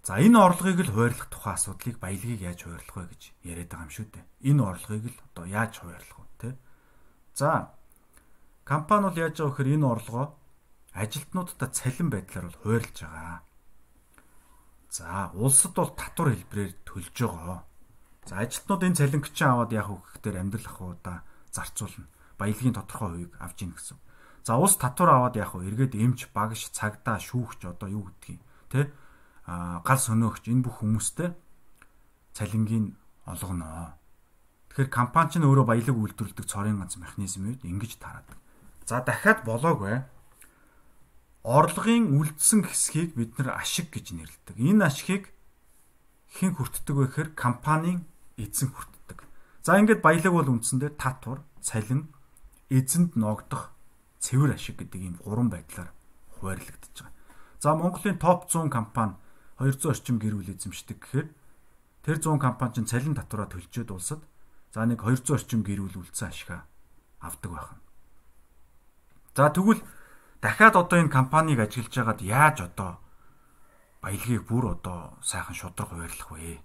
За 0.04 0.16
энэ 0.20 0.38
орлогыг 0.40 0.88
л 0.88 0.92
хуваарлах 0.92 1.28
тухай 1.28 1.52
асуудлыг 1.52 2.00
баялагийг 2.00 2.40
яаж 2.40 2.64
хуваарлах 2.64 2.96
вэ 2.96 3.06
гэж 3.12 3.22
яриад 3.44 3.68
байгаа 3.68 3.86
юм 3.88 3.92
шүү 3.92 4.06
дээ. 4.08 4.24
Энэ 4.48 4.62
орлогыг 4.64 5.04
л 5.12 5.20
одоо 5.32 5.44
яаж 5.44 5.72
хуваарлах 5.80 6.16
вэ, 6.16 6.28
тэ? 6.40 6.50
За 7.36 7.76
компани 8.64 9.04
бол 9.04 9.20
яаж 9.20 9.36
байгаа 9.36 9.52
гэхээр 9.52 9.74
энэ 9.76 9.84
орлогоо 9.84 10.26
ажилтнуудад 10.98 11.72
цалин 11.74 12.08
байдлаар 12.10 12.46
бол 12.50 12.60
хуваарлаж 12.62 12.98
байгаа. 13.02 13.38
За 14.90 15.30
улсад 15.34 15.72
бол 15.78 15.92
татвар 15.94 16.34
хэлбэрээр 16.34 16.72
төлж 16.82 17.14
байгаа. 17.14 17.62
За 18.26 18.42
ажилтнууд 18.42 18.82
энэ 18.82 18.98
цалингчин 18.98 19.48
аваад 19.48 19.72
яах 19.72 19.88
вэ 19.88 19.98
гэхээр 20.18 20.40
амьдрал 20.42 20.66
ахуйдаа 20.68 21.18
зарцуулна. 21.54 22.08
Баялагын 22.38 22.76
тодорхой 22.76 23.08
хувийг 23.08 23.32
авч 23.38 23.58
ийн 23.62 23.72
гэсэн. 23.76 23.98
За 24.44 24.56
улс 24.56 24.76
татвар 24.76 25.10
аваад 25.12 25.36
яах 25.36 25.54
вэ? 25.54 25.68
Эргээд 25.68 25.94
эмч, 25.94 26.32
багш, 26.32 26.72
цагдаа, 26.72 27.20
шүүгч 27.20 27.68
одоо 27.68 27.88
юу 27.88 28.08
гэдгийг 28.08 28.40
тэ 28.72 28.92
а 29.48 29.80
гал 29.80 29.96
сөнөөгч 29.96 30.52
энэ 30.52 30.64
бүх 30.64 30.84
хүмүүстэй 30.84 31.32
цалингийн 32.36 32.96
олгоно. 33.24 33.96
Тэгэхээр 34.68 34.92
компани 34.92 35.30
ч 35.32 35.34
өөрөө 35.40 35.66
баялаг 35.68 35.96
үйлдвэрлэдэг 35.96 36.46
цорын 36.46 36.80
ганц 36.80 37.00
механизм 37.00 37.48
үед 37.48 37.64
ингэж 37.64 37.96
таардаг. 37.96 38.36
За 38.84 39.00
дахиад 39.00 39.48
болоогүй 39.48 40.04
орлогын 41.48 42.12
үлдсэн 42.20 42.68
хэсгийг 42.68 43.16
бид 43.16 43.40
нар 43.40 43.56
ашиг 43.56 43.88
гэж 43.88 44.12
нэрлэдэг. 44.12 44.56
Энэ 44.60 44.84
ашигыг 44.84 45.32
хэн 46.36 46.52
хүртдэг 46.52 46.92
вэ 46.92 47.04
гэхээр 47.08 47.30
компанийн 47.32 48.04
эзэн 48.36 48.68
хүртдэг. 48.68 49.24
За 49.64 49.80
ингээд 49.80 50.04
баялаг 50.04 50.32
бол 50.32 50.52
үндсэндээ 50.60 51.00
татвар, 51.00 51.40
цалин, 51.64 52.12
эзэнд 52.68 53.16
ногдох 53.16 53.72
цэвэр 54.20 54.60
ашиг 54.60 54.76
гэдэг 54.76 55.00
ийм 55.00 55.16
гурван 55.24 55.48
байдлаар 55.48 55.88
хуваарлагдаж 56.36 56.92
байгаа. 57.00 57.16
За 57.64 57.72
Монголын 57.72 58.20
топ 58.20 58.44
100 58.52 58.68
компани 58.68 59.16
200 59.56 59.88
орчим 59.88 60.20
гэр 60.20 60.36
бүл 60.36 60.52
эзэмшдэг 60.52 61.00
гэхээр 61.00 61.28
тэр 62.04 62.16
100 62.20 62.38
компани 62.38 62.76
чинь 62.76 62.90
цалин 62.92 63.16
татвараа 63.16 63.48
төлчөөд 63.48 63.88
улсад 63.88 64.20
за 64.76 64.84
нэг 64.84 65.00
200 65.00 65.32
орчим 65.32 65.64
гэр 65.64 65.80
бүл 65.80 66.04
үлдсэн 66.04 66.28
ашигаа 66.28 66.68
авдаг 67.24 67.50
байна. 67.56 67.80
За 69.32 69.48
тэгвэл 69.48 69.80
дахиад 70.40 70.74
одоо 70.76 70.98
энэ 71.02 71.10
компанийг 71.10 71.58
ажиглаж 71.60 71.94
байгаад 71.94 72.20
яаж 72.22 72.56
одоо 72.68 72.98
баялагийг 74.02 74.46
бүр 74.46 74.78
одоо 74.78 75.18
сайхан 75.22 75.54
шудраг 75.54 75.90
хуваарлах 75.90 76.30
вэ? 76.30 76.62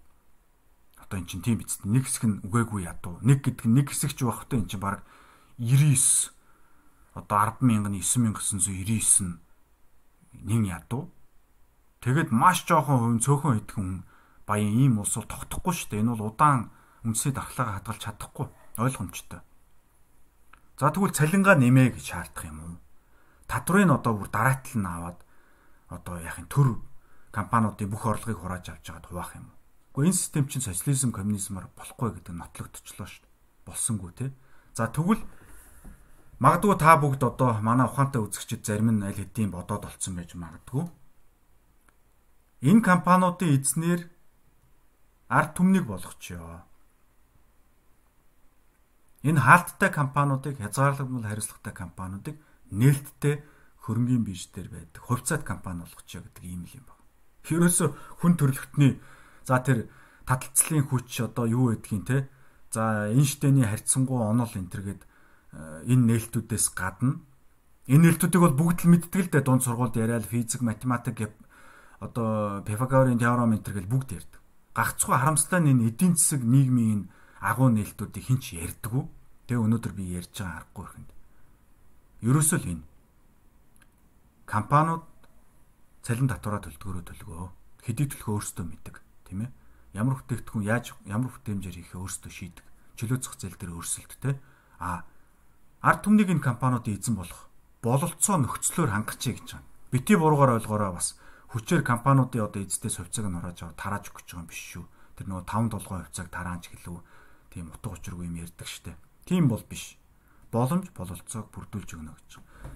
Одоо 1.01 1.17
эн 1.19 1.25
чинь 1.25 1.41
тийм 1.41 1.57
биз 1.57 1.81
дээ. 1.81 1.91
Нэг 1.91 2.05
хэсэг 2.05 2.23
нь 2.29 2.41
үгээгүй 2.45 2.85
ядуу. 2.85 3.17
Нэг 3.25 3.41
гэдэг 3.41 3.65
нь 3.65 3.75
нэг 3.77 3.89
хэсэг 3.89 4.13
ч 4.13 4.23
багтай 4.23 4.61
эн 4.61 4.69
чинь 4.69 4.81
баг 4.81 5.01
99 5.57 6.33
одоо 7.13 7.37
100000 7.61 8.33
9999 8.33 9.39
нин 10.41 10.63
ядуу. 10.65 11.09
Тэгэд 12.01 12.29
маш 12.33 12.65
жоохон 12.67 12.99
хувь 12.99 13.23
цөөхөн 13.23 13.57
идэхэн 13.63 14.03
баян 14.45 14.73
ийм 14.75 14.99
улс 14.99 15.15
бол 15.15 15.29
тогтохгүй 15.29 15.73
шүү 15.73 15.89
дээ. 15.89 16.01
Энэ 16.03 16.13
бол 16.13 16.29
удаан 16.33 16.69
үндсээ 17.07 17.31
дархлаагаа 17.31 17.79
хадгалж 17.79 18.01
чадахгүй 18.03 18.47
ойлгомжтой. 18.77 19.41
За 20.79 20.91
тэгвэл 20.91 21.15
цалингаа 21.15 21.55
нэмээ 21.55 21.95
гэж 21.95 22.03
шаардах 22.03 22.43
юм 22.49 22.59
уу? 22.59 22.82
Татврыг 23.47 23.89
одоо 23.91 24.13
бүр 24.17 24.29
дараатал 24.29 24.77
нь 24.79 24.87
аваад 24.87 25.19
одоо 25.89 26.15
яахын 26.19 26.47
төр 26.47 26.79
компаниудын 27.31 27.89
бүх 27.89 28.05
орлогыг 28.05 28.39
хурааж 28.39 28.69
авч 28.69 28.85
байгаад 28.89 29.07
хуваах 29.09 29.31
юм? 29.35 29.47
Гэхдээ 29.93 30.09
энэ 30.09 30.17
систем 30.17 30.45
чинь 30.49 30.65
социализм 30.65 31.11
коммунизмаар 31.13 31.69
болохгүй 31.77 32.17
гэдэг 32.17 32.33
нотлогдчихлоо 32.33 33.07
шүү 33.07 33.21
дээ. 33.21 33.33
Болсонгүй 33.65 34.11
те. 34.17 34.25
За 34.73 34.89
тэгвэл 34.89 35.21
магадгүй 36.41 36.75
та 36.81 36.97
бүгд 36.97 37.21
одоо 37.21 37.61
манай 37.61 37.85
ухаантай 37.85 38.21
үзэгчид 38.25 38.65
зарим 38.65 38.89
нь 38.89 39.05
аль 39.05 39.13
хэдийн 39.13 39.53
бодоод 39.53 39.85
олцсон 39.85 40.17
байж 40.17 40.33
магадгүй. 40.33 40.89
Энэ 42.65 42.81
компаниудын 42.81 43.53
эзнэр 43.53 44.01
ард 45.29 45.51
түмнийг 45.53 45.85
болгочихё. 45.85 46.65
Энэ 49.23 49.39
хаалттай 49.39 49.89
компаниудыг 49.93 50.57
хязгаарлагдмал 50.57 51.27
хариуцлагатай 51.29 51.73
компаниудыг 51.73 52.35
нээлттэй 52.73 53.35
хөрөнгөний 53.85 54.23
бирж 54.25 54.49
дээр 54.53 54.69
байдаг 54.73 55.01
хувьцаат 55.05 55.43
компани 55.45 55.85
болгочихё 55.85 56.25
гэдэг 56.25 56.43
ийм 56.43 56.63
л 56.65 56.75
юм 56.77 56.85
байна. 56.87 57.03
Ерөөсө 57.47 57.85
хүн 58.19 58.33
төрөлхтний 58.39 58.91
за 59.45 59.59
тэр 59.61 59.89
таталцлын 60.25 60.87
хүч 60.87 61.11
одоо 61.27 61.45
юу 61.45 61.75
гэдгийг 61.75 62.03
те 62.07 62.17
за 62.71 63.11
Эйнштейний 63.11 63.67
харьцангуй 63.67 64.23
онол 64.23 64.51
энтергээд 64.55 65.03
э, 65.03 65.83
энэ 65.91 66.07
нээлтүүдээс 66.09 66.71
гадна 66.73 67.19
энэ 67.91 68.03
нээлтүүдийг 68.07 68.41
бол 68.41 68.55
бүгд 68.55 68.87
л 68.87 68.91
мэддэг 68.95 69.21
л 69.27 69.31
дээ 69.35 69.43
дунд 69.43 69.63
сургуульд 69.67 69.99
яриад 69.99 70.23
физик 70.23 70.63
математик 70.63 71.35
одоо 71.99 72.63
Пифагорын 72.63 73.19
теорем 73.19 73.51
энтер 73.55 73.75
гэл 73.75 73.91
бүгд 73.91 74.09
ярьдаг. 74.15 74.41
Гагцхуу 74.75 75.15
харамсалтай 75.15 75.59
нь 75.61 75.71
энэ 75.71 75.87
эдийн 75.91 76.15
засаг 76.15 76.43
нийгмийн 76.43 77.11
агуу 77.39 77.69
нээлтүүдийг 77.71 78.23
хинч 78.23 78.55
ярьдаггүй. 78.55 79.03
Тэгээ 79.47 79.63
өнөөдөр 79.63 79.93
би 79.95 80.03
ярьж 80.15 80.31
байгаа 80.35 80.63
аргагүй 80.63 80.85
ихэнд. 80.87 81.09
Ерөөсөө 82.23 82.59
л 82.63 82.71
энэ. 82.79 82.87
Компаниуд 84.47 85.03
цалин 86.07 86.31
татвараа 86.31 86.63
төлдгөрөө 86.63 87.03
төлгөө. 87.03 87.51
Хэдий 87.83 88.07
төлөхөө 88.07 88.33
өөрсдөө 88.39 88.63
мэддэг, 88.63 88.95
тийм 89.27 89.43
ээ. 89.43 89.51
Ямар 89.91 90.23
бүтээгдэхүүн 90.23 90.63
яаж 90.63 90.95
ямар 91.03 91.35
бүтээмжээр 91.35 91.83
хийхээ 91.83 91.99
өөрсдөө 91.99 92.31
шийдэг. 92.31 92.65
Чөлөө 92.95 93.19
зах 93.19 93.35
зээл 93.35 93.59
дээр 93.59 93.75
өрсөлдтэй. 93.75 94.39
А 94.79 95.03
ард 95.83 95.99
түмнийг 96.07 96.31
энэ 96.31 96.47
компаниудын 96.47 96.95
эзэн 96.95 97.19
болох 97.19 97.51
бололцоо 97.83 98.39
нөхцлөөр 98.39 98.95
хангachъя 98.95 99.35
гэж 99.35 99.59
байна. 99.59 99.67
Бити 99.91 100.15
буруугаар 100.15 100.63
ойлгоорой 100.63 100.95
бас 100.95 101.19
хүчээр 101.51 101.83
компаниудын 101.83 102.47
одоо 102.47 102.63
эзэдээс 102.63 103.03
хувьцааг 103.03 103.27
нь 103.27 103.35
хурааж 103.35 103.59
аваад 103.67 103.75
тарааж 103.75 104.05
өгч 104.15 104.31
байгаа 104.31 104.39
юм 104.39 104.47
биш 104.47 104.61
шүү. 104.71 104.85
Тэр 105.19 105.27
нөгөө 105.27 105.43
5 105.43 105.75
толгой 105.75 105.99
хувьцааг 106.07 106.29
тарааж 106.31 106.63
гэлүү. 106.71 106.99
Тийм 107.51 107.67
утга 107.67 107.91
учиргүй 107.91 108.31
юм 108.31 108.39
ярьдаг 108.39 108.67
штэ. 108.71 108.95
Тийм 109.27 109.51
бол 109.51 109.61
биш 109.67 109.99
боломж 110.53 110.93
бололцоог 110.93 111.49
бүрдүүлж 111.49 111.89
өгнө 111.97 112.13
гэж. 112.13 112.31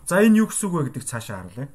За 0.09 0.25
энэ 0.25 0.41
юу 0.41 0.49
гэсэн 0.49 0.65
үг 0.67 0.73
вэ 0.73 0.83
гэдэг 0.89 1.03
цаашаа 1.05 1.45
харуулъя. 1.45 1.69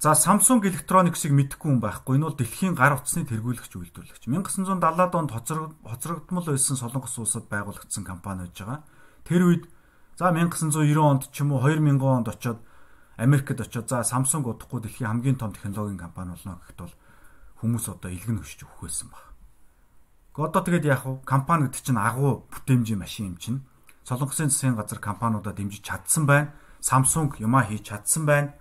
За 0.00 0.16
Samsung 0.16 0.64
Electronics-ыг 0.64 1.28
мэдхгүй 1.28 1.76
хүн 1.76 1.80
байхгүй. 1.84 2.16
Энэ 2.16 2.24
бол 2.24 2.36
дэлхийн 2.40 2.72
гар 2.72 2.96
утасны 2.96 3.28
тэргүүлэгч 3.28 3.72
үйлдвэрлэгч. 3.76 4.32
1970-аад 4.32 5.12
онд 5.12 5.30
хоцрогдмол 5.84 6.46
байсан 6.48 6.76
Солонгос 6.80 7.20
улсад 7.20 7.52
байгуулагдсан 7.52 8.08
компани 8.08 8.48
байж 8.48 8.56
байгаа. 8.64 8.80
Тэр 9.28 9.42
үед 9.44 9.64
за 10.16 10.32
1990 10.32 10.96
онд 11.04 11.28
ч 11.28 11.44
юм 11.44 11.52
уу 11.52 11.60
2000 11.60 12.00
онд 12.00 12.32
очоод 12.32 12.64
Америкт 13.20 13.60
очоод 13.60 13.92
за 13.92 14.00
Samsung 14.00 14.48
удахгүй 14.48 14.80
дэлхийн 14.80 15.20
хамгийн 15.20 15.36
том 15.36 15.52
технологийн 15.52 16.00
компани 16.00 16.32
болно 16.32 16.56
гэхэд 16.64 16.80
бол 16.80 16.96
хүмүүс 17.60 17.84
одоо 17.92 18.08
илгэн 18.08 18.40
хөшж 18.40 18.64
өгөх 18.64 18.88
байсан 18.88 19.12
баг. 19.12 19.29
Одоо 20.40 20.64
тэгээд 20.64 20.88
яах 20.88 21.04
вэ? 21.04 21.20
Компани 21.28 21.68
гэдэг 21.68 21.84
чинь 21.84 22.00
агуу 22.00 22.48
бүтээмжийн 22.48 22.96
машин 22.96 23.34
юм 23.34 23.36
чинь. 23.36 23.60
Солонгосын 24.08 24.48
засгийн 24.48 24.72
газар 24.72 24.96
компаниудаа 24.96 25.52
дэмжиж 25.52 25.84
чадсан 25.84 26.24
байна. 26.24 26.56
Samsung 26.80 27.36
юмаа 27.36 27.68
хийж 27.68 27.92
чадсан 27.92 28.24
байна. 28.24 28.56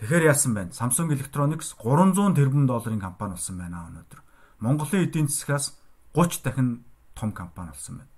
Тэгэхээр 0.00 0.32
яасан 0.32 0.56
байна? 0.56 0.72
Samsung 0.72 1.12
Electronics 1.12 1.76
300 1.76 2.32
тэрбум 2.32 2.64
долларын 2.64 3.04
компани 3.04 3.36
болсон 3.36 3.60
байна 3.60 3.84
өнөөдөр. 3.84 4.20
Монголын 4.64 5.04
эдийн 5.04 5.28
засгаас 5.28 5.76
30 6.16 6.40
дахин 6.40 6.84
том 7.12 7.32
компани 7.36 7.76
болсон 7.76 8.00
байна. 8.00 8.10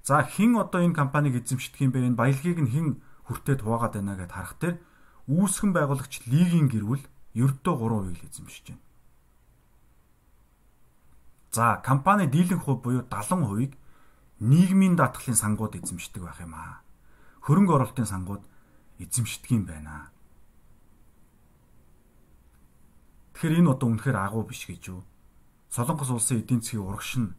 За 0.00 0.24
хэн 0.24 0.56
одоо 0.56 0.80
энэ 0.80 0.96
компанийг 0.96 1.44
эзэмшдэг 1.44 1.80
юм 1.84 1.92
бэ? 1.92 2.08
Энэ 2.08 2.16
баялагийг 2.16 2.60
нь 2.62 2.72
хэн 2.72 2.88
хүртээд 3.28 3.60
хуваагаад 3.60 4.00
байна 4.00 4.16
гэдээ 4.16 4.36
харах 4.36 4.56
дээр 4.60 4.76
үүсгэн 5.28 5.72
байгуулагч 5.76 6.24
лигийн 6.28 6.72
гэрвэл 6.72 7.04
ердөө 7.36 7.74
3% 7.76 8.16
л 8.16 8.26
эзэмшиж 8.28 8.64
байна. 8.68 8.83
За 11.54 11.80
компани 11.86 12.26
дийлэнх 12.26 12.64
хувь 12.64 12.82
буюу 12.82 13.06
70%-ийг 13.06 13.78
нийгмийн 14.40 14.96
даатгалын 14.98 15.38
сангууд 15.38 15.78
эзэмшдэг 15.78 16.22
байх 16.26 16.42
юм 16.42 16.58
аа. 16.58 16.82
Хөрөнгө 17.46 17.78
оруулалтын 17.78 18.10
сангууд 18.10 18.42
эзэмшдэг 18.98 19.50
юм 19.54 19.62
байна. 19.62 20.10
Тэгэхээр 23.38 23.62
энэ 23.62 23.70
одоо 23.70 23.86
үнэхээр 23.86 24.18
агуу 24.18 24.42
биш 24.42 24.66
гэж 24.66 24.82
юу? 24.90 25.06
Солонгос 25.70 26.10
улсын 26.10 26.42
эдийн 26.42 26.58
засгийн 26.58 26.82
урагш 26.90 27.22
нь 27.22 27.38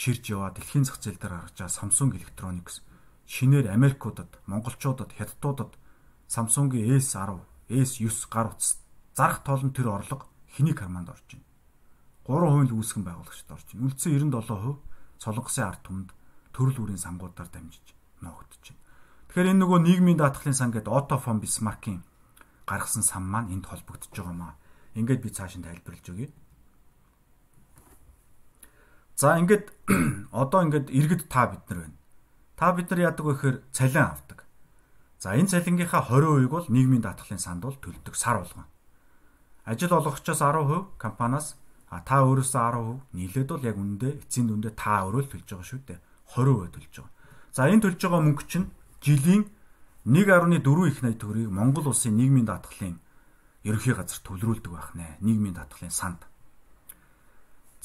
чирж 0.00 0.32
яваа 0.32 0.56
дэлхийн 0.56 0.88
зах 0.88 0.96
зээл 0.96 1.20
дээр 1.20 1.36
гаргаж 1.36 1.60
Samsung 1.68 2.16
Electronics 2.16 2.80
шинээр 3.28 3.68
Америкуудад, 3.68 4.32
монголчуудад, 4.48 5.12
хятадуудад 5.12 5.76
Samsung-ийн 6.24 6.96
S10, 6.96 7.44
S9 7.68 8.08
гар 8.32 8.48
утас 8.56 8.80
зарах 9.12 9.44
тоолн 9.44 9.76
тэр 9.76 9.92
орлого 9.92 10.24
хэний 10.56 10.72
карманд 10.72 11.12
орж 11.12 11.36
байна. 11.36 11.51
3% 12.26 12.70
л 12.70 12.76
үүсгэн 12.78 13.02
байгуулагчд 13.02 13.50
орж 13.50 13.66
байна. 13.74 13.84
Үлдсэн 13.90 14.10
97% 14.14 14.78
Солонгосын 15.18 15.66
ард 15.66 15.82
түмэнд 15.82 16.10
төрөл 16.54 16.78
бүрийн 16.78 17.00
сангуудаар 17.02 17.50
дамжиж 17.50 17.94
ноогдож 18.22 18.62
байна. 18.62 18.82
Тэгэхээр 19.32 19.50
энэ 19.50 19.60
нөгөө 19.64 19.78
нийгмийн 19.82 20.18
даатгалын 20.20 20.54
сан 20.54 20.70
гэдэг 20.70 20.92
Отофон 20.92 21.40
Бисмаркийн 21.42 22.04
гаргасан 22.68 23.02
сан 23.02 23.26
маань 23.26 23.50
энд 23.50 23.66
холбогдож 23.66 24.12
байгаа 24.12 24.36
маа. 24.36 24.54
Ингээд 24.94 25.24
би 25.24 25.30
цааш 25.32 25.58
нь 25.58 25.66
тайлбарлаж 25.66 26.06
өгье. 26.12 26.28
За 29.16 29.38
ингээд 29.40 29.72
одоо 30.30 30.60
ингээд 30.62 30.92
иргэд 30.92 31.26
та 31.26 31.50
бид 31.50 31.64
нар 31.70 31.78
байна. 31.86 31.98
Та 32.56 32.72
бид 32.72 32.90
нар 32.90 33.00
яадаг 33.08 33.24
вэ 33.26 33.34
гэхээр 33.34 33.56
цалин 33.72 34.04
авдаг. 34.04 34.44
За 35.18 35.34
энэ 35.34 35.48
цалингийнхаа 35.48 36.06
20% 36.06 36.50
бол 36.50 36.66
нийгмийн 36.68 37.02
даатгалын 37.02 37.38
санд 37.38 37.62
бол 37.62 37.78
төлдөг 37.78 38.14
сар 38.14 38.42
болгон. 38.42 38.66
Ажил 39.64 39.94
олгогчоос 39.94 40.42
10% 40.42 40.98
компаниас 40.98 41.56
а 41.92 42.00
та 42.00 42.24
өөрөөсөө 42.24 43.12
10% 43.12 43.12
нийлээд 43.12 43.48
бол 43.52 43.68
яг 43.68 43.76
үнэндээ 43.76 44.12
эцсийн 44.24 44.48
дүндээ 44.48 44.72
та 44.72 45.04
өөрөө 45.04 45.22
л 45.28 45.32
төлж 45.36 45.48
байгаа 45.52 45.68
шүү 45.68 45.80
дээ. 45.84 46.00
20% 46.32 46.72
төлж 46.72 46.92
байгаа. 46.96 47.12
За 47.52 47.68
энэ 47.68 47.84
төлж 47.84 48.00
байгаа 48.00 48.22
мөнгө 48.24 48.44
чинь 48.48 48.72
жилийн 49.04 49.44
1.4 50.08 50.88
их 50.88 50.98
найт 51.04 51.20
төгрөгийг 51.20 51.52
Монгол 51.52 51.92
улсын 51.92 52.16
нийгмийн 52.16 52.48
даатгалын 52.48 52.96
ерөнхий 53.68 53.92
газар 53.92 54.20
төлрүүлдэг 54.24 54.72
байх 54.72 54.96
нэ. 54.96 55.20
Нийгмийн 55.20 55.52
даатгалын 55.52 55.92
санд. 55.92 56.24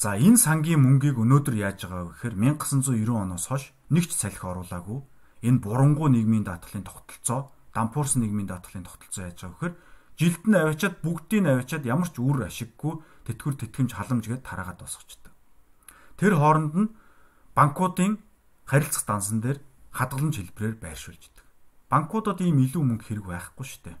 За 0.00 0.16
энэ 0.16 0.40
сангийн 0.40 0.80
мөнгийг 0.80 1.20
өнөөдөр 1.20 1.54
яаж 1.60 1.84
байгаа 1.84 2.08
вэ 2.08 2.32
гэхээр 2.32 2.34
1990 2.64 3.12
оноос 3.12 3.44
хойш 3.52 3.76
нэгч 3.92 4.16
салхи 4.16 4.40
оруулаагүй 4.40 5.04
энэ 5.44 5.62
бурангуй 5.62 6.08
нийгмийн 6.16 6.48
даатгалын 6.48 6.86
тогтолцоо, 6.86 7.52
дампуурсан 7.74 8.22
нийгмийн 8.24 8.48
даатгалын 8.48 8.86
тогтолцоо 8.86 9.22
яаж 9.28 9.38
байгаа 9.42 9.52
вэ 9.52 9.58
гэхээр 9.58 9.74
жилд 10.18 10.42
нь 10.50 10.58
аваачаад 10.58 10.98
бүгдийг 10.98 11.40
нь 11.46 11.50
аваачаад 11.54 11.84
ямар 11.86 12.10
ч 12.10 12.18
үр 12.18 12.42
ашиггүй 12.42 12.94
тэтгэр 13.30 13.54
тэтгэмж 13.54 13.90
халамж 13.94 14.24
гээд 14.26 14.42
тараагаад 14.42 14.82
босгочдөг. 14.82 15.32
Тэр 16.18 16.34
хооронд 16.34 16.74
нь 16.74 16.92
банкуудын 17.54 18.18
харилцах 18.66 19.06
дансан 19.06 19.38
дээр 19.38 19.62
хадгаламж 19.94 20.34
хэлбэрээр 20.42 20.76
байршуулждаг. 20.82 21.46
Банкудад 21.86 22.42
ийм 22.42 22.58
илүү 22.66 22.82
мөнгө 22.82 23.06
хэрэг 23.06 23.26
байхгүй 23.30 23.64
шүү 23.64 23.82
дээ. 23.86 23.98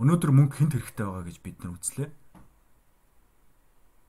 Өнөөдөр 0.00 0.32
мөнгө 0.32 0.56
хинт 0.56 0.72
хэрэгтэй 0.74 1.04
байгаа 1.04 1.24
гэж 1.28 1.38
бид 1.44 1.56
нар 1.60 1.76
үзлээ 1.76 2.08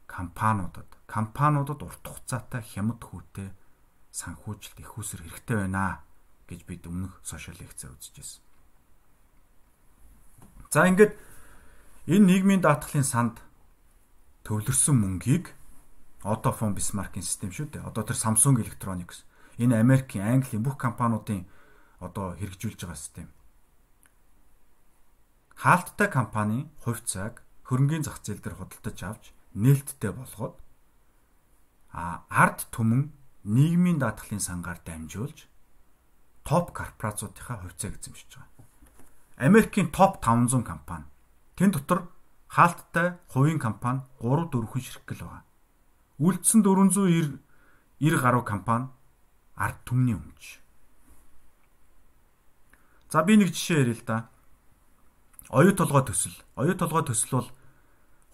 компаниудад 0.08 0.90
компаниудад 1.08 1.80
урт 1.84 2.04
хугацаатай 2.04 2.64
хямд 2.64 3.00
хүүтэй 3.04 3.52
санхүүжилт 4.12 4.78
их 4.84 4.92
усэр 5.00 5.24
хэрэгтэй 5.24 5.58
байна 5.68 6.04
гэж 6.48 6.68
бид 6.68 6.84
өмнөх 6.88 7.20
сошиал 7.24 7.56
лекцээр 7.60 7.96
үзчихсэн. 7.96 8.44
За 10.72 10.88
ингээд 10.88 11.20
энэ 12.08 12.26
нийгмийн 12.32 12.64
даатгалын 12.64 13.04
санд 13.04 13.44
төвлөрсөн 14.48 14.96
мөнгийг 14.96 15.52
одоо 16.24 16.56
фон 16.56 16.72
Бисмаркийн 16.72 17.28
систем 17.28 17.52
шүү 17.52 17.76
дээ. 17.76 17.84
Одоо 17.84 18.08
тэр 18.08 18.16
Samsung 18.16 18.56
Electronics 18.64 19.28
энэ 19.60 19.84
Америкийн, 19.84 20.40
Английн 20.40 20.64
бүх 20.64 20.80
компаниудын 20.80 21.44
одоо 22.00 22.40
хэрэгжүүлж 22.40 22.88
байгаа 22.88 22.96
систем. 22.96 23.28
Хаалттай 25.60 26.08
компани 26.08 26.72
хувьцааг 26.88 27.44
хөрөнгөний 27.68 28.08
зах 28.08 28.24
зээл 28.24 28.40
дээр 28.40 28.56
худалдаж 28.56 28.98
авч 29.04 29.24
нээлттэй 29.60 30.16
болгоод 30.16 30.56
а 31.92 32.24
ард 32.32 32.72
түмэн 32.72 33.12
нийгмийн 33.44 34.00
даатгалын 34.00 34.40
сангаар 34.40 34.80
дамжуулж 34.88 35.52
топ 36.48 36.72
корпорациудынхаа 36.72 37.60
хувьцааг 37.60 38.00
эзэмшиж 38.00 38.40
байгаа. 38.40 38.61
Америкийн 39.42 39.90
топ 39.90 40.22
500 40.22 40.64
компани. 40.64 41.06
Тэн 41.58 41.72
дотор 41.72 42.14
хаалттай 42.48 43.18
хувийн 43.34 43.58
компани 43.58 44.06
3 44.22 44.54
4 44.54 44.70
хүн 44.70 44.82
ширхгэл 44.82 45.26
байгаа. 45.26 45.44
Үлдсэн 46.22 46.62
490 46.62 47.42
90 47.98 48.22
гаруй 48.22 48.46
компани 48.46 48.86
ард 49.58 49.82
түмний 49.82 50.14
өмч. 50.14 50.62
За 53.10 53.24
би 53.26 53.34
нэг 53.34 53.50
жишээ 53.50 53.82
ярил 53.82 53.98
л 53.98 54.06
да. 54.06 54.30
Оюу 55.50 55.74
толгой 55.74 56.06
төсөл. 56.06 56.38
Оюу 56.54 56.78
толгой 56.78 57.02
төсөл 57.02 57.42
бол 57.42 57.50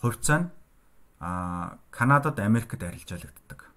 хувьцаа 0.03 0.39
нь 0.43 0.51
а 1.23 1.79
Канадад 1.89 2.39
Америкт 2.43 2.83
арилжаалагддаг. 2.83 3.71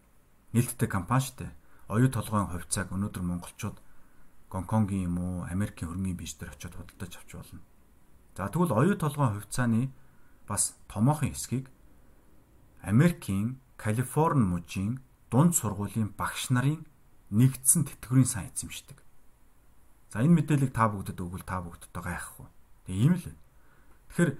Нээлттэй 0.50 0.88
компани 0.90 1.22
шүү 1.22 1.36
дээ. 1.46 1.52
Оюу 1.94 2.10
толгойн 2.10 2.50
хувьцааг 2.50 2.90
өнөөдөр 2.90 3.22
монголчууд 3.22 3.78
Гонконгийн 4.50 5.06
юм 5.06 5.16
уу 5.18 5.36
Америкийн 5.46 5.88
хөрөнгөний 5.94 6.18
бирж 6.18 6.34
дээр 6.36 6.52
очиод 6.52 6.74
худалдаж 6.74 7.12
авч 7.16 7.30
болно. 7.38 7.62
За 8.34 8.50
тэгвэл 8.50 8.74
оюу 8.74 8.96
толгойн 8.98 9.38
хувьцааны 9.38 9.94
бас 10.50 10.74
томоохон 10.90 11.30
хэсгийг 11.30 11.70
Америкийн 12.82 13.62
Калифорни 13.78 14.44
мужийн 14.44 15.00
дунд 15.30 15.54
сургуулийн 15.54 16.10
багш 16.18 16.50
нарын 16.50 16.82
нэгдсэн 17.30 17.86
тэтгэврийн 17.86 18.26
сан 18.26 18.50
эзэмшдэг. 18.50 18.98
За 20.10 20.26
энэ 20.26 20.42
мэдээллийг 20.42 20.74
та 20.74 20.90
бүгдэд 20.90 21.22
өгвөл 21.22 21.46
та 21.46 21.62
бүгдтэй 21.62 22.02
гайхгүй. 22.02 22.46
Тэгээ 22.90 23.02
ийм 23.06 23.14
л 23.14 23.22
байна. 23.22 23.40
Тэгэхээр 24.10 24.30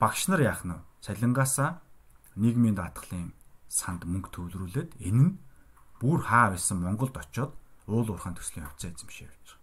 багш 0.00 0.20
нар 0.32 0.40
яах 0.40 0.64
нь 0.64 0.72
вэ? 0.72 0.80
Цалингаасаа 1.04 1.84
нийгмийн 2.40 2.78
даатгалын 2.80 3.36
санд 3.68 4.08
мөнгө 4.08 4.32
төвлөрүүлээд 4.32 4.90
энэ 5.04 5.20
нь 5.20 5.36
бүр 6.00 6.24
хаа 6.24 6.56
байсан 6.56 6.80
Монголд 6.80 7.20
очоод 7.20 7.52
уул 7.84 8.08
уурхайн 8.08 8.38
төслийн 8.38 8.64
хувьцаа 8.64 8.96
эзэмшээ 8.96 9.28
явж 9.28 9.36
байгаа. 9.36 9.57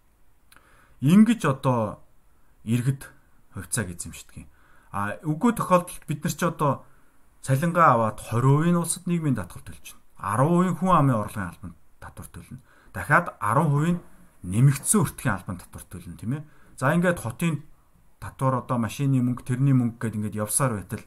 Ингиж 1.05 1.45
одоо 1.45 2.01
иргэд 2.65 3.05
хувьцааг 3.53 3.93
эзэмшдэг 3.93 4.35
юм. 4.41 4.49
А 4.89 5.21
үгүй 5.21 5.53
тохиолдолд 5.53 6.01
бид 6.09 6.25
нар 6.25 6.33
ч 6.33 6.41
одоо 6.41 6.71
цалингаа 7.45 7.93
аваад 7.93 8.17
20% 8.25 8.73
нь 8.73 8.81
улсад 8.81 9.05
нийгмийн 9.05 9.37
даатгал 9.37 9.61
төлж 9.61 9.93
байна. 10.17 10.73
10% 10.73 10.81
хүн 10.81 10.97
амын 10.97 11.21
орлогын 11.21 11.51
албанд 11.53 11.77
татвар 12.01 12.27
төлнө. 12.33 12.59
Дахиад 12.89 13.37
10% 13.37 13.93
нь 13.93 14.01
нэмэгдсэн 14.49 15.01
өртгийн 15.05 15.35
албанд 15.37 15.61
татвар 15.61 15.85
төлнө 15.85 16.17
тийм 16.17 16.33
ээ. 16.41 16.43
За 16.73 16.89
ингээд 16.89 17.21
хотын 17.21 17.61
татвар 18.17 18.65
одоо 18.65 18.81
машины 18.81 19.21
мөнгө, 19.21 19.45
тэрний 19.45 19.77
мөнгө 19.77 20.01
гэдээ 20.01 20.17
ингээд 20.17 20.39
явсаар 20.41 20.81
байтал 20.81 21.05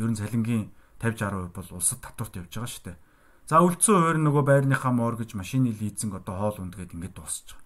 ер 0.00 0.08
нь 0.08 0.16
цалингийн 0.16 0.72
50 0.96 1.52
60% 1.52 1.52
бол 1.52 1.68
улсад 1.76 2.00
татварт 2.00 2.40
явж 2.40 2.52
байгаа 2.56 2.72
шүү 2.72 2.84
дээ. 2.88 2.96
За 3.44 3.60
үлдсэн 3.60 3.94
хуваар 4.00 4.16
нөгөө 4.16 4.44
байрныхаа 4.48 4.92
моргэж 4.96 5.36
машины 5.36 5.76
лизинг 5.76 6.16
одоо 6.24 6.40
хоол 6.40 6.64
ундгээд 6.64 6.96
ингээд 6.96 7.14
дуусч 7.20 7.52
байгаа. 7.52 7.65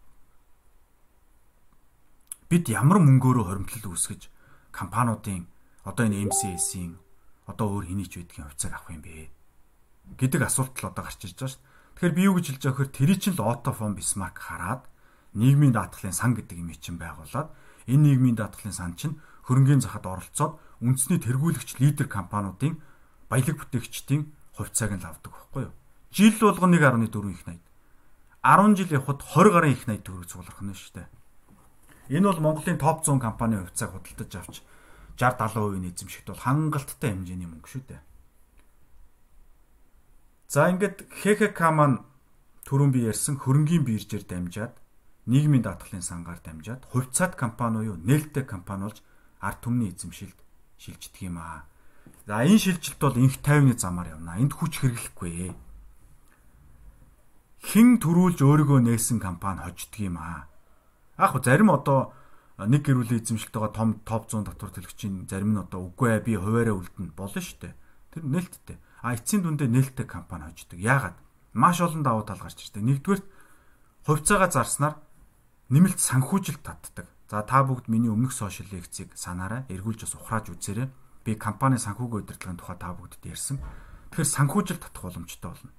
Бид 2.50 2.66
ямар 2.66 2.98
мөнгөөрөө 2.98 3.46
хоримтлал 3.46 3.94
үүсгэж 3.94 4.26
компаниудын 4.74 5.46
одоо 5.86 6.02
энэ 6.10 6.26
MCS-ийн 6.34 6.98
одоо 7.46 7.78
өөр 7.78 7.86
хэний 7.86 8.10
ч 8.10 8.18
байдгийн 8.18 8.50
хувьцааг 8.50 8.74
авах 8.74 8.90
юм 8.90 9.06
бэ 9.06 9.30
гэдэг 10.18 10.50
асуулт 10.50 10.74
л 10.82 10.90
одоо 10.90 11.06
гарч 11.06 11.30
ирж 11.30 11.38
байгаа 11.38 11.54
шүү. 11.54 11.62
Тэгэхээр 11.94 12.16
би 12.18 12.22
юу 12.26 12.34
гэж 12.34 12.46
хэлж 12.50 12.62
байгаа 12.66 12.74
вэхээр 12.74 12.96
тэр 12.98 13.10
чинь 13.22 13.36
л 13.38 13.46
Autofon 13.46 13.94
Bismarck 13.94 14.42
хараад 14.42 14.82
нийгмийн 15.38 15.78
даатгалын 15.78 16.10
сан 16.10 16.34
гэдэг 16.34 16.58
юм 16.58 16.74
чинь 16.74 16.98
байгуулад 16.98 17.54
энэ 17.86 18.18
нийгмийн 18.18 18.34
даатгалын 18.34 18.74
сан 18.74 18.98
чинь 18.98 19.22
хөрөнгөний 19.46 19.86
захад 19.86 20.10
оролцоод 20.10 20.58
үндэсний 20.82 21.22
тэргүүлэгч 21.22 21.78
лидер 21.78 22.10
компаниудын 22.10 22.82
баялаг 23.30 23.62
бүтээгчдийн 23.62 24.26
хувьцааг 24.58 24.98
нь 24.98 25.06
авдаг 25.06 25.30
байхгүй 25.30 25.70
юу? 25.70 25.74
Жил 26.10 26.34
болгоно 26.42 26.74
1.4 26.74 27.30
их 27.30 27.46
найд. 27.46 27.62
10 28.42 28.74
жил 28.74 28.90
явхад 28.90 29.22
20 29.22 29.54
гаруй 29.54 29.70
их 29.70 29.86
найд 29.86 30.02
төгрөг 30.02 30.26
цуглах 30.26 30.58
нь 30.66 30.74
шүү 30.74 30.98
дээ. 30.98 31.19
Энэ 32.10 32.26
бол 32.26 32.42
Монголын 32.42 32.78
топ 32.78 33.06
100 33.06 33.22
компанийн 33.22 33.62
хувьцааг 33.62 33.94
худалдаж 33.94 34.34
авч 34.34 34.56
60 35.14 35.38
70% 35.46 35.94
эзэмшигт 35.94 36.26
бол 36.26 36.42
хангалттай 36.42 37.10
хэмжээний 37.14 37.46
мөнгө 37.46 37.70
шүү 37.70 37.82
дээ. 37.86 38.02
За 40.50 40.66
ингээд 40.74 41.06
ХХК 41.22 41.60
маань 41.70 42.02
түрүүн 42.66 42.90
би 42.90 43.06
ярьсан 43.06 43.38
хөрөнгийн 43.38 43.86
биржээр 43.86 44.26
дамжаад 44.26 44.74
нийгмийн 45.30 45.62
даатгалын 45.62 46.02
сангаар 46.02 46.42
дамжаад 46.42 46.82
хувьцаат 46.90 47.38
компани 47.38 47.86
уу 47.86 48.02
нээлттэй 48.02 48.42
компани 48.42 48.90
болж 48.90 48.98
ард 49.38 49.62
түмний 49.62 49.94
эзэмшилд 49.94 50.38
шилждэг 50.82 51.22
юм 51.30 51.38
аа. 51.38 51.70
За 52.26 52.42
энэ 52.42 52.58
шилжилт 52.58 52.98
бол 52.98 53.14
инх 53.14 53.38
тайвны 53.38 53.78
замаар 53.78 54.18
явна. 54.18 54.42
Энд 54.42 54.58
хүч 54.58 54.82
хэрэглэхгүй. 54.82 55.54
Хин 57.70 57.88
төрүүлж 58.02 58.42
өөрийгөө 58.42 58.80
нээсэн 58.82 59.22
компани 59.22 59.62
хождөг 59.62 60.00
юм 60.10 60.18
аа. 60.18 60.50
Яг 61.20 61.36
зарим 61.44 61.68
одоо 61.68 62.16
нэг 62.56 62.80
гэр 62.80 63.04
бүлийн 63.04 63.20
эзэмшилтэйгээ 63.20 63.76
том 63.76 64.00
топ 64.08 64.24
100 64.32 64.48
татвар 64.48 64.72
төлөгчийн 64.72 65.28
зарим 65.28 65.52
нь 65.52 65.60
одоо 65.60 65.92
үгүй 65.92 66.16
ээ 66.16 66.24
би 66.24 66.32
хуваараа 66.40 66.80
үлдэнэ 66.80 67.12
болно 67.12 67.40
шүү 67.44 67.58
дээ. 67.60 67.74
Тэр 68.16 68.24
нээлттэй. 68.24 68.76
А 69.04 69.12
эцсийн 69.12 69.44
дүндээ 69.44 69.68
нээлттэй 69.68 70.06
компани 70.08 70.48
хождөг. 70.48 70.80
Яагаад? 70.80 71.16
Маш 71.52 71.80
олон 71.84 72.00
давуу 72.00 72.24
тал 72.24 72.40
гарч 72.40 72.64
ирдэг. 72.64 72.80
Нэгдүгээр 72.80 73.22
хувьцаагаа 74.08 74.48
зарснаар 74.48 74.96
нэмэлт 75.68 76.00
санхүүжилт 76.00 76.64
татдаг. 76.64 77.06
За 77.28 77.44
та 77.44 77.60
бүгд 77.64 77.92
миний 77.92 78.08
өмнөх 78.08 78.32
сошиал 78.32 78.72
лекцийг 78.72 79.12
санаарай. 79.12 79.68
Эргүүлж 79.68 80.08
бас 80.08 80.16
ухрааж 80.16 80.50
үзээрэй 80.50 80.88
би 81.24 81.36
компани 81.36 81.76
санхүүгийн 81.78 82.24
удирдлагын 82.24 82.58
тухай 82.58 82.76
та 82.80 82.96
бүгдд 82.96 83.28
ярьсан. 83.28 83.60
Тэгэхээр 84.10 84.34
санхүүжилт 84.34 84.82
татах 84.82 85.04
боломжтой 85.04 85.50
болно. 85.52 85.70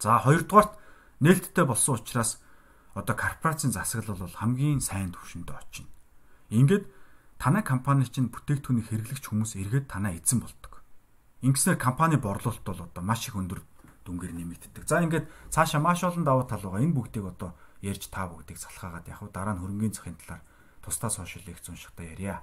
За 0.00 0.18
хоёрдугаарт 0.18 0.72
нээлттэй 1.20 1.64
болсон 1.68 2.00
учраас 2.00 2.40
одоо 2.94 3.14
корпорацийн 3.14 3.72
засаглал 3.72 4.18
бол 4.18 4.34
хамгийн 4.34 4.80
сайн 4.80 5.14
түвшинд 5.14 5.50
очино. 5.50 5.88
Ингээд 6.50 6.90
танай 7.38 7.62
компани 7.62 8.04
чинь 8.10 8.34
бүтээгдэхүүний 8.34 8.82
хэрэглэгч 8.82 9.24
хүмүүс 9.30 9.54
эргээд 9.62 9.86
танай 9.86 10.18
эзэн 10.18 10.42
болдог. 10.42 10.82
Ингэснээр 11.46 11.78
компани 11.78 12.18
борлуулалт 12.18 12.66
бол 12.66 12.80
одоо 12.82 13.02
маш 13.02 13.30
их 13.30 13.38
өндөр 13.38 13.62
дүнгээр 14.04 14.34
нэмэгддэг. 14.34 14.84
За 14.84 14.98
ингээд 15.00 15.30
цаашаа 15.54 15.80
маш 15.80 16.02
олон 16.02 16.26
давуу 16.26 16.44
тал 16.44 16.60
байгаа. 16.60 16.82
Энэ 16.82 16.96
бүгдийг 16.98 17.24
одоо 17.30 17.54
ярьж 17.80 18.10
та 18.10 18.26
бүгдийг 18.26 18.58
залхаагаад 18.58 19.06
яг 19.06 19.22
дараа 19.30 19.54
нь 19.54 19.62
хөрөнгөний 19.62 19.94
захын 19.94 20.18
талаар 20.18 20.42
тусдаа 20.82 21.10
сошиал 21.14 21.46
лекц 21.46 21.70
уншихтаа 21.70 22.06
ярья. 22.10 22.42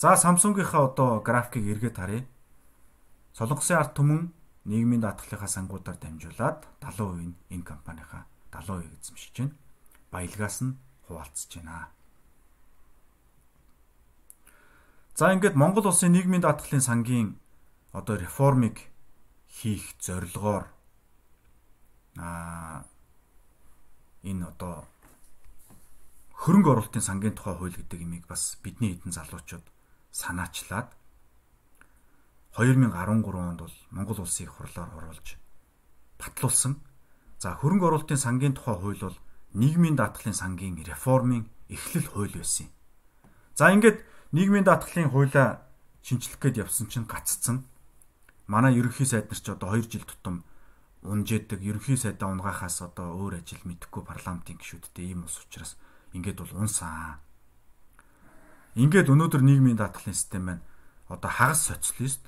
За 0.00 0.16
Samsung-ийнхаа 0.16 0.88
одоо 0.88 1.20
графикийг 1.20 1.76
эргээд 1.76 1.96
харъя. 2.00 2.24
Солонгосын 3.36 3.76
ард 3.76 3.92
түмэн 3.94 4.32
нийгмийн 4.64 5.04
даатгалынхаа 5.04 5.46
сангуудаар 5.46 5.98
дамжуулаад 6.00 6.66
70% 6.80 7.22
нь 7.22 7.36
энэ 7.54 7.62
компанийнхаа 7.62 8.31
70% 8.52 9.00
эзэмшиж 9.00 9.32
байна. 9.38 9.56
Баялгаас 10.12 10.60
нь 10.62 10.76
хуваалцж 11.08 11.50
байна. 11.56 11.88
За 15.16 15.32
ингээд 15.32 15.56
Монгол 15.56 15.86
улсын 15.88 16.12
нийгмийн 16.12 16.44
даатгалын 16.44 16.80
сангийн 16.80 17.28
одоо 17.92 18.16
реформыг 18.16 18.76
хийх 19.48 19.84
зорилгоор 20.00 20.64
аа 22.16 22.84
энэ 24.24 24.48
одоо 24.48 24.88
хөрөнгө 26.42 26.70
оруулалтын 26.72 27.04
сангийн 27.04 27.36
тухай 27.36 27.54
хууль 27.56 27.76
гэдэг 27.76 28.00
имийг 28.00 28.24
бас 28.26 28.56
бидний 28.64 28.96
хэдэн 28.96 29.12
залуучууд 29.12 29.66
санаачлаад 30.10 30.88
2013 32.56 32.92
онд 33.32 33.60
бол 33.64 33.76
Монгол 33.90 34.20
улсыг 34.20 34.48
хурлаар 34.52 34.90
оруулж 34.96 35.36
батлуулсан. 36.20 36.76
За 37.42 37.58
хөрөнгө 37.58 37.90
оруулалтын 37.90 38.22
сангийн 38.22 38.54
тухай 38.54 38.78
хууль 38.78 39.02
бол 39.02 39.18
нийгмийн 39.58 39.98
даатгалын 39.98 40.38
сангийн 40.38 40.78
реформын 40.78 41.50
эхлэл 41.66 42.06
хууль 42.06 42.38
байсан 42.38 42.70
юм. 42.70 42.72
За 43.58 43.74
ингээд 43.74 43.98
нийгмийн 44.30 44.62
даатгалын 44.62 45.10
хуулиа 45.10 45.66
шинчлэх 46.06 46.38
гээд 46.38 46.62
явсан 46.62 46.86
чинь 46.86 47.10
гаццсан. 47.10 47.66
Манай 48.46 48.78
ерөнхий 48.78 49.10
сайд 49.10 49.26
нар 49.26 49.40
ч 49.42 49.50
одоо 49.50 49.74
2 49.74 49.90
жил 49.90 50.06
тутам 50.06 50.46
унжээдэг 51.02 51.58
ерөнхий 51.66 51.98
сайдаа 51.98 52.30
унгахаас 52.30 52.78
одоо 52.78 53.10
өөр 53.18 53.42
ажил 53.42 53.66
мэдэхгүй 53.66 54.06
парламентын 54.06 54.62
гишүүдтэй 54.62 55.10
ийм 55.10 55.26
ус 55.26 55.42
учраас 55.42 55.74
ингээд 56.14 56.38
бол 56.46 56.62
унсан. 56.62 57.18
Ингээд 58.78 59.10
өнөөдөр 59.10 59.42
нийгмийн 59.42 59.82
даатгалын 59.82 60.14
систем 60.14 60.46
байна. 60.46 60.62
Одоо 61.10 61.26
хагас 61.26 61.74
социалист 61.74 62.22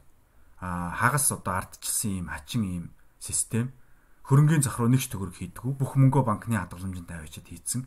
хагас 0.59 1.31
одоо 1.31 1.55
ардчилсан 1.55 2.11
ийм 2.11 2.27
хачин 2.35 2.63
ийм 2.67 2.87
систем 3.23 3.71
хөрөнгөний 4.25 4.65
зах 4.65 4.81
руу 4.81 4.89
нэгч 4.89 5.13
төгрөг 5.13 5.37
хийдгүү 5.37 5.73
бүх 5.77 5.97
мөнгөө 6.01 6.23
банкны 6.25 6.57
хадгаламжинд 6.57 7.09
тавьчиад 7.09 7.49
хийцэн 7.49 7.85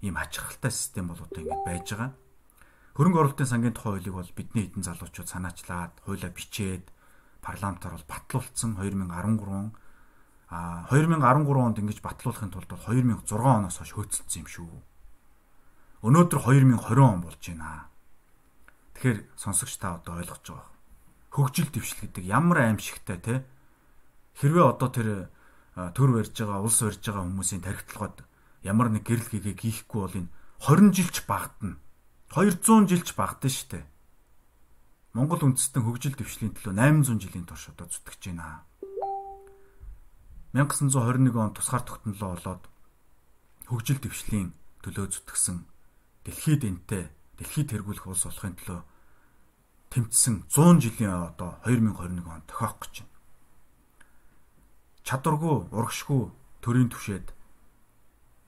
ийм 0.00 0.16
ачирхалтай 0.16 0.72
систем 0.72 1.12
бол 1.12 1.20
одоо 1.20 1.44
ингэж 1.44 1.60
байж 1.64 1.86
байгаа. 1.92 2.10
Хөрөнгө 2.96 3.18
оруулалтын 3.20 3.50
сангийн 3.50 3.76
тухай 3.76 4.00
хуулийг 4.00 4.14
бол 4.16 4.36
бидний 4.36 4.64
хэдэн 4.68 4.86
залуучууд 4.86 5.28
санаачлаад 5.28 5.92
хуулиа 6.08 6.30
бичээд 6.32 6.88
парламентаар 7.44 8.00
бол 8.00 8.08
батлуулсан 8.08 8.80
2013 8.80 9.44
он 9.52 9.76
А 10.54 10.86
2013 10.90 11.50
онд 11.58 11.78
ингэж 11.82 11.98
батлуулахын 11.98 12.52
тулд 12.54 12.70
бол 12.70 12.78
2006 12.78 13.34
оноос 13.34 13.80
хойш 13.80 13.90
хөөцөлдсөн 13.96 14.44
юм 14.44 14.48
шүү. 14.48 14.70
Өнөөдөр 16.06 16.40
2020 16.46 17.02
он 17.02 17.20
болж 17.24 17.42
байна. 17.42 17.90
Тэгэхээр 18.94 19.18
сонсогч 19.34 19.74
та 19.82 19.98
одоо 19.98 20.20
ойлгож 20.20 20.46
байгаа. 20.46 20.70
Хөгжил 21.34 21.68
дэвшил 21.74 22.06
гэдэг 22.06 22.24
ямар 22.28 22.70
аимшигтай 22.70 23.18
те 23.18 23.34
хэрвээ 24.38 24.62
одоо 24.68 24.88
тэр 24.94 25.08
төр 25.74 26.10
барьж 26.14 26.34
байгаа 26.38 26.62
улс 26.62 26.78
барьж 26.82 27.02
байгаа 27.02 27.26
хүмүүсийн 27.26 27.62
тархитлагод 27.66 28.22
ямар 28.62 28.88
нэг 28.94 29.02
гэрэл 29.04 29.30
гэгээ 29.30 29.54
гийхгүй 29.58 30.00
бол 30.00 30.18
энэ 30.18 30.30
20 30.62 30.94
жилч 30.94 31.16
багтана. 31.26 31.76
200 32.30 32.88
жилч 32.88 33.08
багтана 33.18 33.50
штэ. 33.52 33.82
Монгол 35.14 35.42
үндэстэн 35.44 35.82
хөгжил 35.84 36.14
дэвшлийн 36.18 36.54
төлөө 36.54 36.74
800 36.74 37.22
жилийн 37.22 37.46
турш 37.46 37.70
одоо 37.70 37.86
зүтгэж 37.86 38.22
байна. 38.32 38.64
1921 40.54 41.34
он 41.34 41.54
тусгаар 41.54 41.82
тогтнолоо 41.82 42.38
болоод 42.38 42.64
хөгжил 43.66 43.98
дэвшлийн 43.98 44.54
төлөө 44.82 45.06
зүтгэсэн 45.10 45.66
дэлхийд 46.26 46.62
энтэй 46.64 47.10
дэлхийд 47.38 47.74
тэргүүлэх 47.74 48.06
улс 48.06 48.26
болохын 48.26 48.54
төлөө 48.58 48.80
тэмцсэн 49.90 50.46
100 50.50 50.82
жилийн 50.82 51.30
одоо 51.30 51.58
2021 51.66 52.26
он 52.26 52.42
тохиох 52.46 52.78
гэж 52.82 52.94
байна. 53.02 53.13
Чадваргүй, 55.04 55.68
урагшгүй 55.68 56.32
төрийн 56.64 56.88
түвшээд 56.88 57.36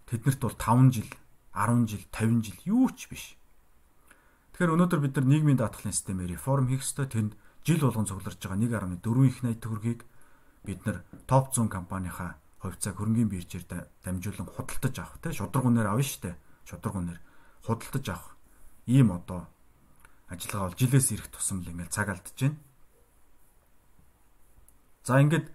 тэднэрт 0.08 0.40
бол 0.40 0.56
5 0.56 0.88
жил, 0.96 1.10
10 1.52 1.84
жил, 1.84 2.04
50 2.10 2.40
жил 2.48 2.58
юу 2.64 2.88
ч 2.96 3.12
биш. 3.12 3.36
Тэгэхээр 4.56 4.72
өнөөдөр 4.72 5.00
бид 5.04 5.14
нар 5.20 5.26
нийгмийн 5.28 5.60
даатгалын 5.60 5.92
системээр 5.92 6.32
реформ 6.32 6.72
хийх 6.72 6.80
ёстой. 6.80 7.12
Тэнд 7.12 7.36
жил 7.60 7.84
болгон 7.84 8.08
цугларж 8.08 8.40
байгаа 8.40 8.96
1.4 9.04 9.28
их 9.28 9.44
найт 9.44 9.60
төгрөгийг 9.60 10.00
бид 10.64 10.80
нар 10.88 11.04
топ 11.28 11.52
100 11.52 11.68
компанийхаа 11.68 12.40
хувьцааг 12.64 12.96
хөрөнгөний 12.96 13.28
биржээр 13.28 13.64
дамжуулан 14.00 14.48
худалдаж 14.48 14.96
авах 14.96 15.20
те 15.20 15.36
шудраг 15.36 15.64
үнээр 15.68 15.92
авна 15.92 16.02
штэ 16.02 16.40
шудраг 16.64 16.94
үнээр 16.96 17.20
худалдаж 17.68 18.06
авах 18.08 18.32
ийм 18.88 19.12
одоо 19.12 19.46
ажиллагаа 20.32 20.72
бол 20.72 20.80
жилээс 20.80 21.12
ирэх 21.12 21.28
тусамл 21.30 21.68
ингээл 21.68 21.92
цаг 21.92 22.08
алдж 22.10 22.32
байна. 22.32 22.56
За 25.04 25.20
ингээд 25.20 25.46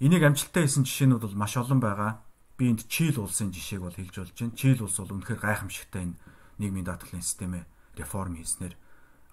энийг 0.00 0.22
амжилттай 0.22 0.64
хийсэн 0.66 0.84
жишээнүүд 0.86 1.22
бол 1.22 1.38
маш 1.38 1.54
олон 1.56 1.80
байгаа. 1.80 2.22
Би 2.58 2.70
энд 2.70 2.86
Чил 2.88 3.20
улсын 3.20 3.50
жишээг 3.50 3.82
бол 3.82 3.94
хэлж 3.94 4.14
болж 4.14 4.34
байна. 4.34 4.56
Чил 4.58 4.82
улс 4.82 4.98
бол 4.98 5.14
үнэхээр 5.18 5.40
гайхамшигтай 5.42 6.02
энэ 6.06 6.18
нийгмийн 6.58 6.86
даатгалын 6.86 7.22
системээ 7.22 7.64
реформ 7.98 8.34
хийснээр 8.38 8.74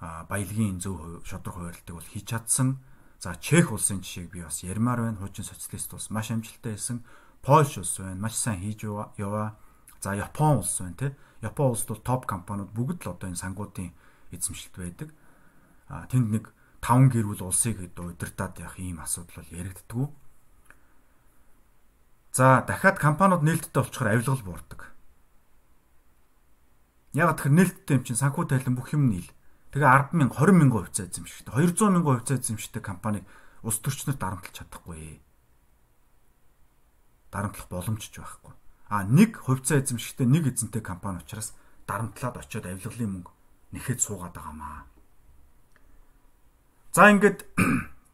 баялагын 0.02 0.82
зөв 0.82 1.22
шудраг 1.26 1.56
хуваарлтыг 1.56 1.96
бол 1.96 2.10
хийж 2.10 2.26
чадсан. 2.30 2.82
За 3.22 3.38
Чех 3.38 3.72
улсын 3.72 4.02
жишээг 4.02 4.34
би 4.34 4.42
бас 4.42 4.66
ярмаар 4.66 5.02
байна. 5.02 5.18
Хуучин 5.22 5.46
социалист 5.46 5.94
улс 5.94 6.10
маш 6.10 6.32
амжилттай 6.34 6.74
байсан. 6.74 7.06
Польш 7.42 7.78
улс 7.78 7.98
байна. 8.02 8.18
Маш 8.18 8.34
сайн 8.34 8.62
хийж 8.62 8.86
яваа. 8.86 9.58
За 10.02 10.14
Япон 10.18 10.66
улс 10.66 10.82
байна 10.82 10.98
тий. 10.98 11.12
Япон 11.42 11.74
улсд 11.74 11.90
бол 11.90 12.02
топ 12.02 12.26
компаниуд 12.26 12.74
бүгд 12.74 13.06
л 13.06 13.14
одоо 13.14 13.30
энэ 13.30 13.38
сангуудын 13.38 13.94
эзэмшилт 14.34 14.78
байдаг. 14.78 15.14
А 15.90 16.06
тэнд 16.10 16.34
нэг 16.34 16.54
таван 16.82 17.10
гэрүүл 17.14 17.46
улсыг 17.46 17.78
удирдах 17.78 18.80
ийм 18.82 18.98
асуудал 19.02 19.46
бол 19.46 19.54
яригддгүү. 19.54 20.06
За 22.32 22.64
дахиад 22.64 22.98
компаниуд 23.00 23.44
нээлттэй 23.44 23.84
болчихоор 23.84 24.12
авилгал 24.16 24.44
буурдаг. 24.44 24.96
Яг 27.12 27.36
тэгэхээр 27.36 27.58
нээлттэй 27.60 27.96
юм 28.00 28.04
чинь 28.08 28.16
санхүү 28.16 28.48
тайлан 28.48 28.80
бүх 28.80 28.96
юм 28.96 29.12
нийл. 29.12 29.28
Тэгээ 29.76 30.16
10 30.16 30.16
мянга 30.16 30.40
20 30.40 30.56
мянган 30.56 30.88
хувьцаа 30.88 31.12
эзэмшигтэй 31.12 31.52
200 31.52 31.92
мянган 31.92 32.24
хувьцаа 32.24 32.40
эзэмшигтэй 32.40 32.80
компаниг 32.80 33.28
улс 33.68 33.84
төрчнөр 33.84 34.16
дарамтлах 34.16 34.56
чадахгүй. 34.56 35.20
Дарамтлах 37.36 37.68
боломжч 37.68 38.16
байхгүй. 38.16 38.56
А 38.88 39.04
нэг 39.04 39.44
хувьцаа 39.44 39.84
эзэмшигтэй 39.84 40.28
нэг 40.28 40.56
эзэнтэй 40.56 40.80
компани 40.80 41.20
учраас 41.20 41.52
дарамтлаад 41.84 42.40
очиод 42.40 42.64
авилгалын 42.64 43.12
мөнгө 43.12 43.32
нэхэд 43.76 44.00
суугаад 44.00 44.36
байгаамаа. 44.36 44.88
За 46.96 47.12
ингээд 47.12 47.44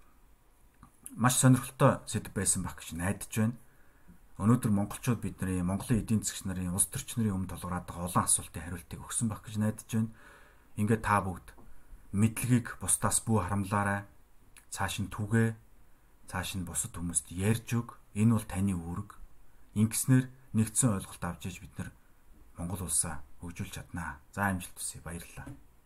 маш 1.21 1.37
сонирхолтой 1.37 2.01
сэдв 2.09 2.33
байсан 2.33 2.65
байх 2.65 2.77
гэж 2.77 2.97
найдаж 2.97 3.29
байна. 3.29 3.57
Өнөөдөр 4.37 4.69
монголчууд 4.69 5.17
бидний 5.17 5.65
Монголын 5.65 6.05
эдийн 6.05 6.21
засгч 6.21 6.45
нарын 6.45 6.69
улс 6.77 6.85
төрчнөрийн 6.93 7.33
өмнө 7.33 7.57
толгораад 7.57 7.89
байгаа 7.89 8.05
олон 8.05 8.25
асуултын 8.29 8.61
хариултыг 8.69 9.01
өгсөн 9.01 9.33
байх 9.33 9.41
гэж 9.41 9.57
найдаж 9.57 9.89
байна. 9.89 10.13
Ингээд 10.77 11.01
та 11.01 11.17
бүгд 11.25 11.47
мэдлэгийг 12.13 12.77
бусдаас 12.77 13.17
бүү 13.25 13.49
харамлаарай. 13.49 14.05
Цааш 14.69 15.01
нь 15.01 15.09
түгээ. 15.09 15.57
Цааш 16.29 16.53
нь 16.53 16.69
бусад 16.69 16.93
хүмүүст 16.93 17.33
ярьж 17.33 17.81
өг. 17.81 17.97
Энэ 18.13 18.37
бол 18.37 18.45
таны 18.45 18.77
үүрэг. 18.77 19.17
Ингэснээр 19.73 20.29
нэгдсэн 20.53 21.01
ойлголт 21.01 21.23
авч 21.25 21.49
иж 21.49 21.57
бид 21.57 21.73
нар 21.81 21.89
Монгол 22.61 22.85
улсаа 22.85 23.25
хөгжүүлж 23.41 23.73
чаднаа. 23.73 24.21
За 24.37 24.53
амжилт 24.53 24.77
хүсье. 24.77 25.01
Баярлалаа. 25.01 25.49